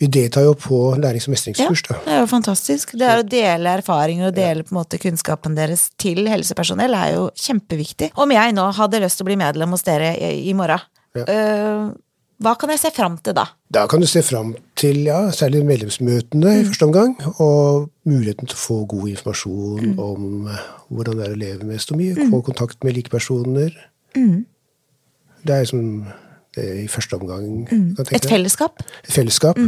vi 0.00 0.08
deltar 0.12 0.44
jo 0.44 0.52
på 0.58 0.80
lærings- 1.00 1.28
og 1.28 1.34
mestringskurs. 1.34 1.82
Ja, 1.88 1.96
det 2.04 2.12
er 2.16 2.20
jo 2.24 2.28
fantastisk. 2.30 2.92
Det 3.00 3.08
å 3.08 3.24
dele 3.24 3.76
erfaringer 3.80 4.28
og 4.28 4.36
dele 4.36 4.66
på 4.66 4.74
en 4.74 4.80
måte 4.82 5.00
kunnskapen 5.00 5.56
deres 5.56 5.88
til 6.00 6.28
helsepersonell 6.28 6.94
er 6.96 7.16
jo 7.16 7.26
kjempeviktig. 7.36 8.12
Om 8.20 8.36
jeg 8.36 8.54
nå 8.56 8.68
hadde 8.76 9.00
lyst 9.04 9.20
til 9.20 9.26
å 9.26 9.30
bli 9.32 9.40
medlem 9.40 9.76
hos 9.76 9.86
dere 9.88 10.14
i, 10.16 10.52
morgen, 10.54 10.80
Ja. 11.16 11.24
øh, 11.26 11.90
hva 12.40 12.54
kan 12.56 12.70
jeg 12.72 12.80
se 12.80 12.90
fram 12.96 13.18
til 13.20 13.34
da? 13.36 13.42
Da 13.68 13.82
kan 13.90 14.00
du 14.00 14.06
se 14.08 14.22
fram 14.24 14.54
til 14.80 15.02
ja, 15.04 15.18
særlig 15.36 15.60
medlemsmøtene 15.68 16.54
i 16.60 16.62
første 16.64 16.86
omgang, 16.86 17.12
og 17.36 17.90
muligheten 18.08 18.48
til 18.48 18.56
å 18.56 18.60
få 18.62 18.78
god 18.88 19.10
informasjon 19.10 19.98
om 20.00 20.46
eh, 20.48 20.62
hvordan 20.88 21.18
det 21.20 21.26
er 21.26 21.34
å 21.34 21.40
leve 21.42 21.68
med 21.68 21.82
stomi, 21.84 22.14
få 22.16 22.40
kontakt 22.46 22.80
med 22.86 22.96
likepersoner. 22.96 23.76
Det 25.46 25.56
er 25.56 25.64
som 25.68 25.82
eh, 26.56 26.84
i 26.84 26.88
første 26.90 27.16
omgang 27.16 27.66
tenke 27.70 28.16
Et 28.16 28.28
fellesskap? 28.28 28.82
Et 29.04 29.12
fellesskap. 29.14 29.58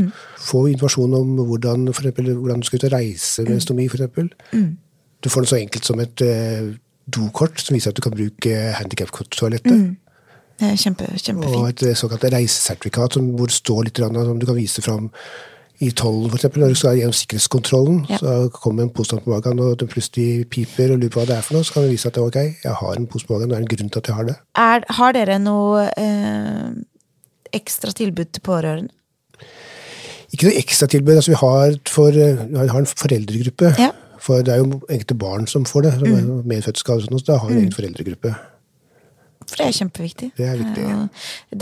Få 0.43 0.67
informasjon 0.73 1.15
om 1.15 1.35
hvordan, 1.49 1.89
for 1.93 2.03
eksempel, 2.05 2.33
hvordan 2.35 2.61
du 2.61 2.69
skal 2.69 2.81
ut 2.81 2.89
og 2.91 2.95
reise 2.97 3.47
med 3.49 3.61
stomi, 3.61 3.89
f.eks. 3.89 4.33
Du 5.23 5.31
får 5.31 5.45
noe 5.45 5.53
så 5.53 5.61
enkelt 5.61 5.87
som 5.87 6.01
et 6.03 6.25
uh, 6.27 6.73
dokort 7.07 7.61
som 7.63 7.77
viser 7.77 7.93
at 7.93 7.99
du 7.99 8.03
kan 8.03 8.15
bruke 8.15 8.57
handikaptoalettet. 8.79 9.93
Det 10.61 10.69
er 10.69 10.77
kjempe, 10.79 11.07
Og 11.49 11.69
et 11.69 11.83
eh, 11.89 11.97
såkalt 11.97 12.25
reisesertifikat 12.31 13.17
hvor 13.19 13.51
det 13.51 13.57
står 13.57 13.87
litt 13.89 14.01
om 14.05 14.39
du 14.39 14.47
kan 14.47 14.59
vise 14.59 14.83
fram 14.83 15.09
i 15.83 15.91
tollen, 15.99 16.31
eksempel, 16.31 16.63
når 16.63 16.75
du 16.75 16.79
skal 16.79 16.99
gjennom 16.99 17.17
sikkerhetskontrollen. 17.17 18.01
Ja. 18.11 18.21
Så 18.23 18.37
kommer 18.55 18.87
en 18.87 18.93
påstand 18.95 19.25
på 19.25 19.33
magen, 19.33 19.61
og 19.63 19.81
den 19.81 19.91
plutselig 19.91 20.47
piper 20.53 20.95
og 20.95 21.03
lurer 21.03 21.13
på 21.13 21.21
hva 21.21 21.29
det 21.31 21.37
er 21.37 21.47
for 21.47 21.59
noe. 21.59 21.67
Så 21.67 21.75
kan 21.77 21.87
vi 21.87 21.97
vise 21.97 22.11
at 22.11 22.17
det 22.17 22.23
er 22.23 22.31
ok, 22.31 22.65
jeg 22.65 22.75
har 22.83 22.99
en 22.99 23.09
pose 23.11 23.27
på 23.27 23.35
magen, 23.37 23.51
det 23.51 23.59
er 23.59 23.65
en 23.65 23.73
grunn 23.75 23.93
til 23.93 24.03
at 24.03 24.11
jeg 24.11 24.19
har 24.19 24.29
det. 24.29 24.37
Er, 24.63 24.87
har 24.99 25.17
dere 25.17 25.39
noe 25.43 25.89
øh, 25.91 26.69
ekstra 27.59 27.95
tilbud 27.99 28.31
til 28.31 28.47
pårørende? 28.47 28.95
Ikke 30.33 30.49
noe 30.49 30.61
ekstratilbud. 30.63 31.19
Altså, 31.19 31.35
vi 31.35 31.41
har, 31.43 31.77
for, 31.93 32.09
eh, 32.09 32.47
vi 32.49 32.71
har 32.71 32.79
en 32.79 32.89
foreldregruppe. 32.89 33.75
Ja. 33.79 33.91
For 34.23 34.47
det 34.47 34.55
er 34.55 34.63
jo 34.63 34.79
enkelte 34.87 35.19
barn 35.19 35.47
som 35.51 35.67
får 35.67 35.89
det, 35.89 35.93
som 35.99 36.09
mm. 36.09 36.33
medfødtskade 36.49 37.03
og 37.03 37.09
sånn, 37.09 37.21
så 37.21 37.33
da 37.33 37.39
har 37.43 37.51
vi 37.51 37.59
en 37.59 37.65
egen 37.65 37.75
foreldregruppe. 37.75 38.37
For 39.53 39.63
det 39.63 39.69
er 39.69 39.79
kjempeviktig. 39.79 40.29
Det 40.39 40.47
er 40.49 40.61
viktig. 40.61 40.85
ja. 40.89 41.01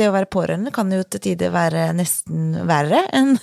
Det 0.01 0.09
å 0.09 0.15
være 0.15 0.31
pårørende 0.31 0.73
kan 0.75 0.91
jo 0.95 1.03
til 1.11 1.25
tider 1.25 1.55
være 1.55 1.89
nesten 1.99 2.53
verre 2.69 3.03
enn, 3.17 3.35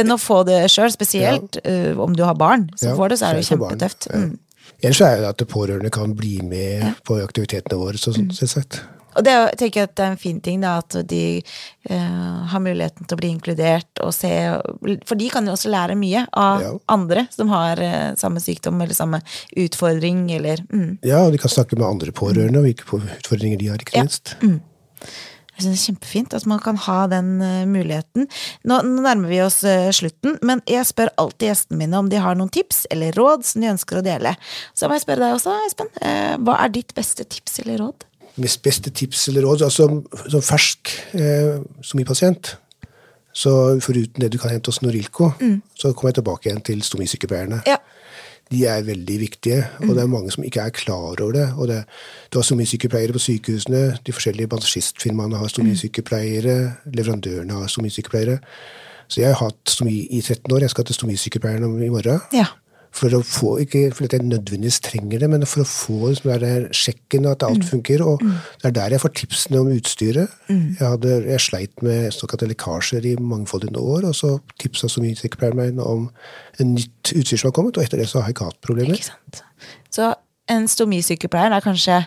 enn 0.00 0.14
å 0.14 0.20
få 0.20 0.42
det 0.48 0.62
sjøl, 0.72 0.90
spesielt 0.94 1.60
øh, 1.64 2.00
om 2.00 2.16
du 2.16 2.24
har 2.26 2.38
barn 2.40 2.70
som 2.76 2.92
Ja, 2.92 2.96
får 2.98 3.12
det, 3.12 3.20
så 3.20 3.30
er 3.30 3.40
det 3.40 3.48
kjempetøft. 3.50 4.08
Ja. 4.10 4.22
Mm. 4.24 4.38
Ellers 4.80 5.02
er 5.04 5.20
det 5.20 5.28
at 5.28 5.42
pårørende 5.50 5.90
kan 5.92 6.14
bli 6.16 6.38
med 6.46 7.02
på 7.04 7.18
aktivitetene 7.20 7.76
våre, 7.76 8.00
så, 8.00 8.14
sånn, 8.16 8.30
selvsagt. 8.32 8.80
Og 9.16 9.24
det 9.26 9.32
er 9.34 9.56
tenker 9.58 9.82
jeg 9.82 9.90
at 9.90 9.96
det 9.98 10.04
er 10.04 10.12
en 10.14 10.20
fin 10.20 10.38
ting, 10.44 10.60
da, 10.62 10.76
at 10.82 10.96
de 11.10 11.22
uh, 11.90 12.36
har 12.52 12.62
muligheten 12.62 13.08
til 13.08 13.16
å 13.16 13.20
bli 13.20 13.32
inkludert 13.34 14.02
og 14.04 14.12
se 14.14 14.30
For 15.08 15.18
de 15.18 15.30
kan 15.32 15.46
jo 15.48 15.56
også 15.56 15.72
lære 15.72 15.98
mye 15.98 16.26
av 16.30 16.60
Ja. 16.60 16.70
andre 16.92 17.26
som 17.32 17.50
har 17.52 17.80
uh, 17.80 18.12
samme 18.20 18.42
sykdom 18.42 18.80
eller 18.80 18.94
samme 18.94 19.22
utfordring, 19.56 20.28
eller 20.36 20.62
mm. 20.68 21.00
Ja, 21.06 21.24
og 21.24 21.32
de 21.34 21.40
kan 21.42 21.52
snakke 21.52 21.78
med 21.78 21.88
andre 21.88 22.12
pårørende, 22.12 22.60
og 22.60 22.68
hvilke 22.68 23.02
utfordringer 23.18 23.58
de 23.58 23.70
har, 23.72 23.82
ikke 23.82 23.98
Ja. 23.98 24.06
Mm. 24.42 24.60
Jeg 25.60 25.66
synes 25.66 25.76
det 25.76 25.80
er 25.80 25.88
kjempefint 25.90 26.34
at 26.38 26.46
man 26.48 26.60
kan 26.64 26.78
ha 26.86 27.00
den 27.12 27.32
uh, 27.44 27.64
muligheten. 27.68 28.28
Nå, 28.64 28.78
nå 28.86 29.02
nærmer 29.04 29.28
vi 29.28 29.42
oss 29.44 29.58
slutten, 29.96 30.38
men 30.46 30.62
jeg 30.70 30.86
spør 30.88 31.10
alltid 31.20 31.50
gjestene 31.50 31.82
mine 31.82 31.98
om 32.00 32.08
de 32.08 32.20
har 32.22 32.38
noen 32.38 32.48
tips 32.52 32.86
eller 32.90 33.12
råd 33.18 33.44
som 33.44 33.60
de 33.60 33.68
ønsker 33.74 34.00
å 34.00 34.04
dele. 34.06 34.36
Så 34.72 34.88
må 34.88 34.96
jeg 34.96 35.04
spørre 35.04 35.26
deg 35.26 35.36
også, 35.36 35.56
Espen. 35.66 35.90
Hva 36.46 36.56
er 36.64 36.72
ditt 36.72 36.94
beste 36.96 37.28
tips 37.28 37.60
eller 37.64 37.82
råd? 37.84 38.06
Mitt 38.40 38.60
beste 38.64 38.90
tips 38.90 39.28
eller 39.28 39.44
råd 39.44 39.62
altså, 39.66 39.86
som, 39.86 40.02
som 40.32 40.42
fersk 40.42 40.92
eh, 41.14 41.60
stomipasient 41.84 42.56
så 43.32 43.78
Foruten 43.80 44.22
det 44.22 44.32
du 44.32 44.38
kan 44.38 44.50
hente 44.50 44.72
hos 44.72 44.82
Norilco, 44.82 45.30
så 45.78 45.92
kommer 45.92 46.10
jeg 46.10 46.20
tilbake 46.20 46.48
igjen 46.48 46.62
til 46.66 46.82
stomisykepleierne. 46.82 47.62
Ja. 47.66 47.76
De 48.50 48.64
er 48.66 48.82
veldig 48.82 49.20
viktige, 49.20 49.60
og 49.78 49.94
det 49.94 50.02
er 50.02 50.10
mange 50.10 50.32
som 50.34 50.44
ikke 50.44 50.60
er 50.60 50.74
klar 50.74 51.14
over 51.22 51.32
det. 51.32 51.52
Og 51.56 51.68
det 51.68 51.84
du 52.32 52.38
har 52.38 52.42
stomisykepleiere 52.42 53.14
på 53.14 53.22
sykehusene, 53.22 53.98
de 54.06 54.12
forskjellige 54.12 54.50
bansjistfirmaene 54.50 55.38
har 55.38 55.52
stomisykepleiere, 55.52 56.56
leverandørene 56.94 57.60
har 57.60 57.70
stomisykepleiere. 57.70 58.40
Så 59.10 59.20
jeg 59.20 59.34
har 59.34 59.44
hatt 59.44 59.70
stomi 59.70 60.06
i 60.10 60.20
13 60.20 60.52
år. 60.54 60.60
Jeg 60.60 60.70
skal 60.70 60.84
til 60.86 60.94
stomisykepleieren 60.94 61.82
i 61.82 61.88
morgen. 61.88 62.20
Ja. 62.34 62.46
For 62.90 63.14
å 63.14 63.20
få, 63.22 63.52
ikke 63.62 63.84
fordi 63.94 64.18
jeg 64.18 64.26
nødvendigvis 64.26 64.80
trenger 64.82 65.22
det, 65.22 65.28
men 65.30 65.44
for 65.46 65.62
å 65.62 65.68
få 65.68 66.10
liksom, 66.10 66.32
den 66.32 66.42
der 66.42 66.64
sjekken 66.74 67.28
at 67.30 67.44
alt 67.46 67.62
funker. 67.68 68.02
Og 68.02 68.24
det 68.24 68.70
er 68.70 68.74
der 68.76 68.96
jeg 68.96 69.02
får 69.04 69.14
tipsene 69.20 69.60
om 69.62 69.70
utstyret. 69.70 70.34
Jeg, 70.50 70.80
hadde, 70.82 71.20
jeg 71.28 71.44
sleit 71.44 71.84
med 71.86 72.10
såkalte 72.16 72.48
lekkasjer 72.50 73.06
i 73.12 73.14
mangfoldige 73.22 73.78
år, 73.78 74.08
og 74.10 74.16
så 74.18 74.32
tipsa 74.60 74.90
så 74.90 75.04
mye 75.04 75.18
sykepleieren 75.18 75.60
meg 75.60 75.84
om 75.84 76.08
en 76.60 76.74
nytt 76.74 77.14
utstyr 77.14 77.38
som 77.38 77.52
har 77.52 77.56
kommet, 77.60 77.78
og 77.78 77.86
etter 77.86 78.02
det 78.02 78.10
så 78.10 78.20
har 78.20 78.30
jeg 78.30 78.38
ikke 78.38 78.50
hatt 78.50 78.60
problemer. 78.66 78.98
Ikke 78.98 79.12
sant. 79.12 79.42
Så 79.94 80.12
en 80.50 80.66
stomisykepleier 80.70 81.54
er 81.54 81.64
kanskje 81.64 82.02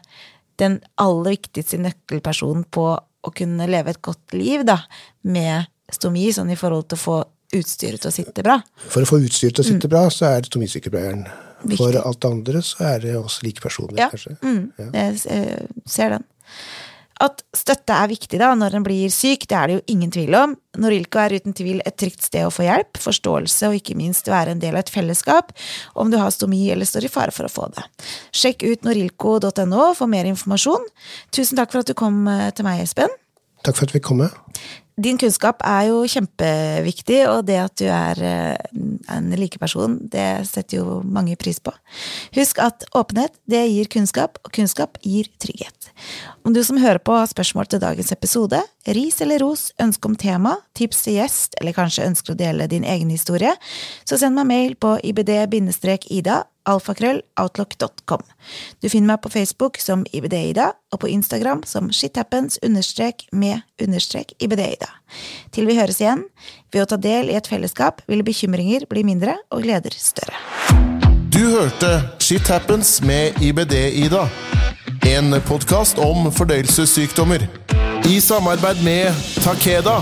den 0.62 0.82
aller 1.02 1.38
viktigste 1.38 1.80
nøkkelpersonen 1.82 2.68
på 2.74 2.90
å 3.24 3.32
kunne 3.36 3.70
leve 3.72 3.94
et 3.94 4.04
godt 4.04 4.36
liv 4.36 4.66
da, 4.68 4.82
med 5.24 5.70
stomi, 5.94 6.28
sånn 6.36 6.52
i 6.52 6.60
forhold 6.60 6.90
til 6.92 7.00
å 7.00 7.04
få 7.04 7.18
utstyret 7.60 8.04
til 8.04 8.12
å 8.12 8.16
sitte 8.16 8.46
bra. 8.46 8.60
For 8.90 9.06
å 9.06 9.10
få 9.10 9.22
utstyret 9.24 9.58
til 9.60 9.66
å 9.66 9.70
sitte 9.72 9.92
bra, 9.92 10.06
så 10.14 10.30
er 10.32 10.42
det 10.44 10.52
stomisykepleieren. 10.52 11.26
Viktig. 11.64 11.80
For 11.80 11.96
alt 11.96 12.20
det 12.24 12.30
andre 12.32 12.62
så 12.66 12.88
er 12.90 13.04
det 13.06 13.14
også 13.16 13.46
like 13.46 13.64
personer, 13.64 13.96
Ja, 14.00 14.10
kanskje. 14.12 14.36
mm, 14.44 14.64
jeg 14.94 15.22
eh, 15.32 15.70
ser 15.88 16.18
den. 16.18 16.26
At 17.24 17.44
støtte 17.56 17.94
er 17.96 18.10
viktig 18.10 18.40
da 18.42 18.50
når 18.58 18.74
en 18.76 18.84
blir 18.84 19.08
syk, 19.14 19.46
det 19.48 19.56
er 19.56 19.70
det 19.70 19.76
jo 19.78 19.84
ingen 19.94 20.12
tvil 20.12 20.34
om. 20.36 20.56
Norilco 20.82 21.22
er 21.22 21.36
uten 21.38 21.54
tvil 21.56 21.80
et 21.86 21.96
trygt 22.02 22.26
sted 22.26 22.44
å 22.44 22.52
få 22.52 22.66
hjelp, 22.66 22.98
forståelse 23.00 23.70
og 23.70 23.78
ikke 23.78 23.96
minst 23.96 24.28
være 24.28 24.56
en 24.56 24.60
del 24.60 24.74
av 24.76 24.82
et 24.82 24.92
fellesskap 24.92 25.54
om 25.96 26.12
du 26.12 26.18
har 26.20 26.34
stomi 26.34 26.66
eller 26.74 26.90
står 26.90 27.06
i 27.08 27.12
fare 27.14 27.32
for 27.32 27.48
å 27.48 27.54
få 27.54 27.70
det. 27.78 27.86
Sjekk 28.36 28.66
ut 28.66 28.84
norilco.no 28.90 29.94
for 29.96 30.12
mer 30.12 30.28
informasjon. 30.34 30.90
Tusen 31.32 31.62
takk 31.62 31.72
for 31.72 31.86
at 31.86 31.94
du 31.94 31.96
kom 31.96 32.26
eh, 32.28 32.50
til 32.58 32.68
meg, 32.68 32.82
Espen. 32.84 33.14
Takk 33.64 33.78
for 33.80 33.88
at 33.88 33.94
vi 33.94 34.00
fikk 34.00 34.10
komme. 34.12 34.30
Din 34.94 35.18
kunnskap 35.18 35.64
er 35.66 35.88
jo 35.90 36.04
kjempeviktig, 36.06 37.24
og 37.26 37.48
det 37.48 37.56
at 37.64 37.74
du 37.82 37.88
er 37.90 38.20
eh, 38.22 38.82
en 39.16 39.32
likeperson, 39.40 39.96
det 40.14 40.46
setter 40.46 40.84
jo 40.84 41.00
mange 41.02 41.34
pris 41.40 41.58
på. 41.64 41.74
Husk 42.36 42.62
at 42.62 42.86
åpenhet, 42.94 43.34
det 43.50 43.64
gir 43.72 43.90
kunnskap, 43.96 44.38
og 44.46 44.54
kunnskap 44.54 45.00
gir 45.02 45.32
trygghet. 45.42 45.90
Om 46.44 46.54
du 46.54 46.64
som 46.64 46.78
hører 46.78 47.00
på 47.00 47.14
har 47.16 47.28
spørsmål 47.32 47.66
til 47.72 47.80
dagens 47.80 48.12
episode, 48.12 48.60
ris 48.92 49.22
eller 49.24 49.40
ros, 49.40 49.72
ønske 49.80 50.10
om 50.10 50.16
tema, 50.20 50.58
tips 50.76 51.04
til 51.06 51.14
gjest, 51.22 51.56
eller 51.62 51.72
kanskje 51.78 52.08
ønsker 52.10 52.34
å 52.34 52.40
dele 52.40 52.68
din 52.68 52.84
egen 52.84 53.10
historie, 53.14 53.54
så 54.04 54.18
send 54.20 54.36
meg 54.36 54.48
mail 54.50 54.76
på 54.76 55.00
ibd-ida 55.08 56.44
alfakrølloutlook.com. 56.68 58.22
Du 58.84 58.90
finner 58.92 59.08
meg 59.14 59.22
på 59.24 59.32
Facebook 59.32 59.80
som 59.80 60.04
IBD-Ida, 60.12 60.68
og 60.92 61.00
på 61.00 61.08
Instagram 61.12 61.64
som 61.68 61.92
shithappens-med-ibd-ida. 61.96 64.90
Til 65.56 65.66
vi 65.68 65.80
høres 65.80 66.02
igjen, 66.04 66.24
ved 66.76 66.82
å 66.84 66.90
ta 66.92 66.98
del 67.00 67.30
i 67.32 67.40
et 67.40 67.48
fellesskap 67.48 68.04
vil 68.12 68.24
bekymringer 68.28 68.84
bli 68.92 69.04
mindre 69.08 69.40
og 69.52 69.64
gleder 69.64 69.92
større. 69.96 70.36
Du 71.34 71.50
hørte 71.56 72.04
Shit 72.20 72.48
Happens 72.52 73.02
med 73.04 73.34
IBD-Ida. 73.42 74.28
En 75.06 75.36
podkast 75.48 75.98
om 76.00 76.30
fordøyelsessykdommer. 76.32 77.44
I 78.08 78.20
samarbeid 78.24 78.84
med 78.84 79.12
Takeda. 79.44 80.00